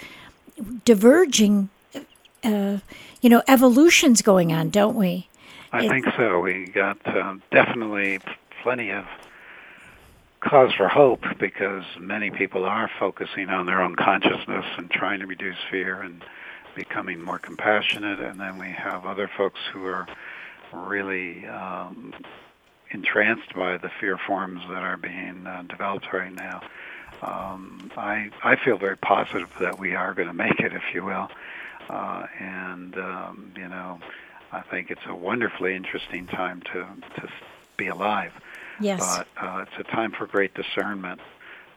diverging, 0.85 1.68
uh, 2.44 2.79
you 3.20 3.31
know, 3.31 3.42
evolutions 3.48 4.22
going 4.22 4.53
on, 4.53 4.70
don't 4.70 4.96
we? 4.96 5.29
I 5.72 5.85
it, 5.85 5.88
think 5.88 6.07
so. 6.16 6.40
We 6.40 6.66
got 6.66 6.98
uh, 7.07 7.37
definitely 7.50 8.18
plenty 8.62 8.90
of 8.90 9.05
cause 10.40 10.72
for 10.74 10.88
hope 10.88 11.22
because 11.38 11.85
many 11.98 12.31
people 12.31 12.64
are 12.64 12.90
focusing 12.98 13.50
on 13.50 13.66
their 13.66 13.83
own 13.83 13.94
consciousness 13.94 14.64
and 14.79 14.90
trying 14.90 15.20
to 15.20 15.26
reduce 15.26 15.57
fear 15.70 16.00
and 16.00 16.24
becoming 16.74 17.22
more 17.22 17.38
compassionate. 17.38 18.20
And 18.20 18.40
then 18.40 18.59
we 18.59 18.70
have 18.70 19.05
other 19.05 19.31
folks 19.37 19.61
who 19.72 19.85
are 19.87 20.07
really 20.72 21.46
um, 21.46 22.14
entranced 22.92 23.55
by 23.55 23.76
the 23.79 23.90
fear 24.00 24.18
forms 24.18 24.61
that 24.68 24.83
are 24.83 24.96
being 24.96 25.46
uh, 25.46 25.62
developed 25.68 26.12
right 26.12 26.33
now 26.33 26.61
um, 27.22 27.90
I 27.96 28.31
I 28.42 28.57
feel 28.57 28.79
very 28.79 28.96
positive 28.96 29.50
that 29.61 29.79
we 29.79 29.94
are 29.94 30.14
going 30.14 30.29
to 30.29 30.35
make 30.35 30.59
it, 30.61 30.72
if 30.72 30.83
you 30.94 31.05
will, 31.05 31.29
uh, 31.88 32.26
and 32.38 32.96
um, 32.96 33.53
you 33.57 33.68
know, 33.68 34.00
I 34.53 34.62
think 34.62 34.90
it's 34.90 35.05
a 35.07 35.14
wonderfully 35.14 35.74
interesting 35.74 36.26
time 36.26 36.62
to 36.72 36.87
to 37.20 37.29
be 37.76 37.88
alive. 37.88 38.33
Yes. 38.81 39.00
But 39.00 39.29
uh, 39.42 39.62
it's 39.62 39.88
a 39.88 39.90
time 39.92 40.12
for 40.12 40.26
great 40.26 40.55
discernment, 40.55 41.20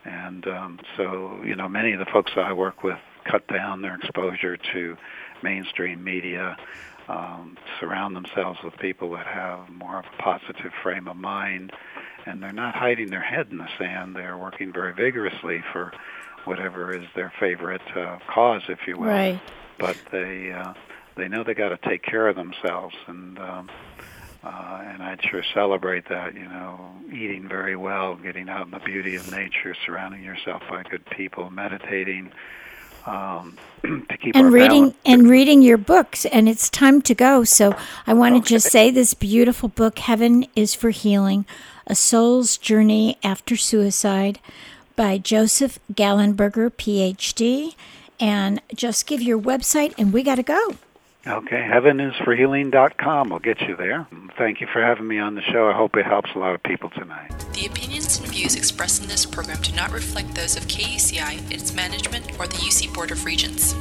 and 0.06 0.48
um, 0.48 0.80
so 0.96 1.42
you 1.44 1.56
know, 1.56 1.68
many 1.68 1.92
of 1.92 2.00
the 2.00 2.06
folks 2.06 2.32
that 2.36 2.46
I 2.46 2.54
work 2.54 2.84
with 2.84 3.00
cut 3.26 3.48
down 3.48 3.82
their 3.82 3.96
exposure 3.96 4.58
to 4.74 4.98
mainstream 5.42 6.04
media. 6.04 6.58
Um, 7.10 7.58
surround 7.82 8.16
themselves 8.16 8.60
with 8.64 8.78
people 8.78 9.12
that 9.12 9.28
have 9.28 9.70
more 9.70 10.00
of 10.00 10.06
a 10.06 10.22
positive 10.22 10.72
frame 10.82 11.10
of 11.10 11.18
mind 11.18 11.74
and 12.26 12.42
they're 12.42 12.52
not 12.52 12.76
hiding 12.76 13.10
their 13.10 13.22
head 13.22 13.48
in 13.52 13.58
the 13.58 13.68
sand. 13.78 14.16
They're 14.16 14.38
working 14.38 14.72
very 14.72 14.94
vigorously 14.94 15.64
for 15.72 15.92
whatever 16.46 16.94
is 16.94 17.06
their 17.16 17.32
favorite 17.40 17.82
uh, 17.96 18.20
cause, 18.28 18.64
if 18.68 18.80
you 18.88 18.98
will. 18.98 19.08
Right. 19.08 19.40
But 19.80 19.98
they 20.12 20.52
uh, 20.52 20.74
they 21.16 21.28
know 21.28 21.44
they 21.44 21.54
got 21.54 21.70
to 21.70 21.90
take 21.90 22.04
care 22.04 22.28
of 22.28 22.36
themselves, 22.36 22.96
and 23.08 23.40
um, 23.40 23.70
uh, 24.44 24.82
and 24.84 25.02
I'd 25.02 25.22
sure 25.24 25.44
celebrate 25.54 26.10
that. 26.10 26.36
You 26.36 26.48
know, 26.48 26.92
eating 27.12 27.48
very 27.48 27.76
well, 27.76 28.16
getting 28.16 28.50
out 28.50 28.66
in 28.66 28.72
the 28.72 28.80
beauty 28.80 29.16
of 29.16 29.32
nature, 29.32 29.76
surrounding 29.86 30.24
yourself 30.24 30.62
by 30.70 30.84
good 30.84 31.06
people, 31.06 31.50
meditating. 31.50 32.32
Um, 33.06 33.58
to 33.84 34.18
keep 34.18 34.36
and 34.36 34.54
reading 34.54 34.82
balance. 34.82 34.98
and 35.06 35.30
reading 35.30 35.62
your 35.62 35.78
books 35.78 36.26
and 36.26 36.48
it's 36.48 36.70
time 36.70 37.02
to 37.02 37.14
go 37.14 37.44
so 37.44 37.76
i 38.08 38.14
want 38.14 38.34
to 38.34 38.40
okay. 38.40 38.56
just 38.56 38.72
say 38.72 38.90
this 38.90 39.14
beautiful 39.14 39.68
book 39.68 40.00
heaven 40.00 40.46
is 40.56 40.74
for 40.74 40.90
healing 40.90 41.46
a 41.86 41.96
Soul's 41.96 42.58
Journey 42.58 43.18
After 43.24 43.58
Suicide 43.58 44.40
by 44.96 45.18
Joseph 45.18 45.80
Gallenberger, 45.92 46.72
PhD. 46.72 47.76
And 48.20 48.62
just 48.74 49.06
give 49.06 49.22
your 49.22 49.40
website, 49.40 49.94
and 49.98 50.14
we 50.14 50.24
got 50.24 50.36
to 50.36 50.44
go. 50.44 50.76
Okay, 51.26 51.70
heavenisforhealing.com 51.72 53.30
will 53.30 53.40
get 53.40 53.62
you 53.62 53.78
there. 53.78 54.06
Thank 54.38 54.60
you 54.60 54.68
for 54.74 54.82
having 54.82 55.08
me 55.08 55.20
on 55.20 55.36
the 55.36 55.42
show. 55.42 55.70
I 55.70 55.74
hope 55.74 55.96
it 55.96 56.06
helps 56.06 56.32
a 56.36 56.38
lot 56.38 56.54
of 56.54 56.62
people 56.64 56.90
tonight. 56.90 57.32
The 57.54 57.66
opinions 57.66 58.18
and 58.18 58.28
views 58.28 58.56
expressed 58.56 59.02
in 59.02 59.08
this 59.08 59.26
program 59.26 59.62
do 59.62 59.72
not 59.72 59.92
reflect 59.92 60.36
those 60.36 60.58
of 60.58 60.64
KUCI, 60.64 61.50
its 61.50 61.74
management, 61.74 62.38
or 62.40 62.48
the 62.48 62.58
UC 62.58 62.94
Board 62.94 63.12
of 63.12 63.24
Regents. 63.24 63.74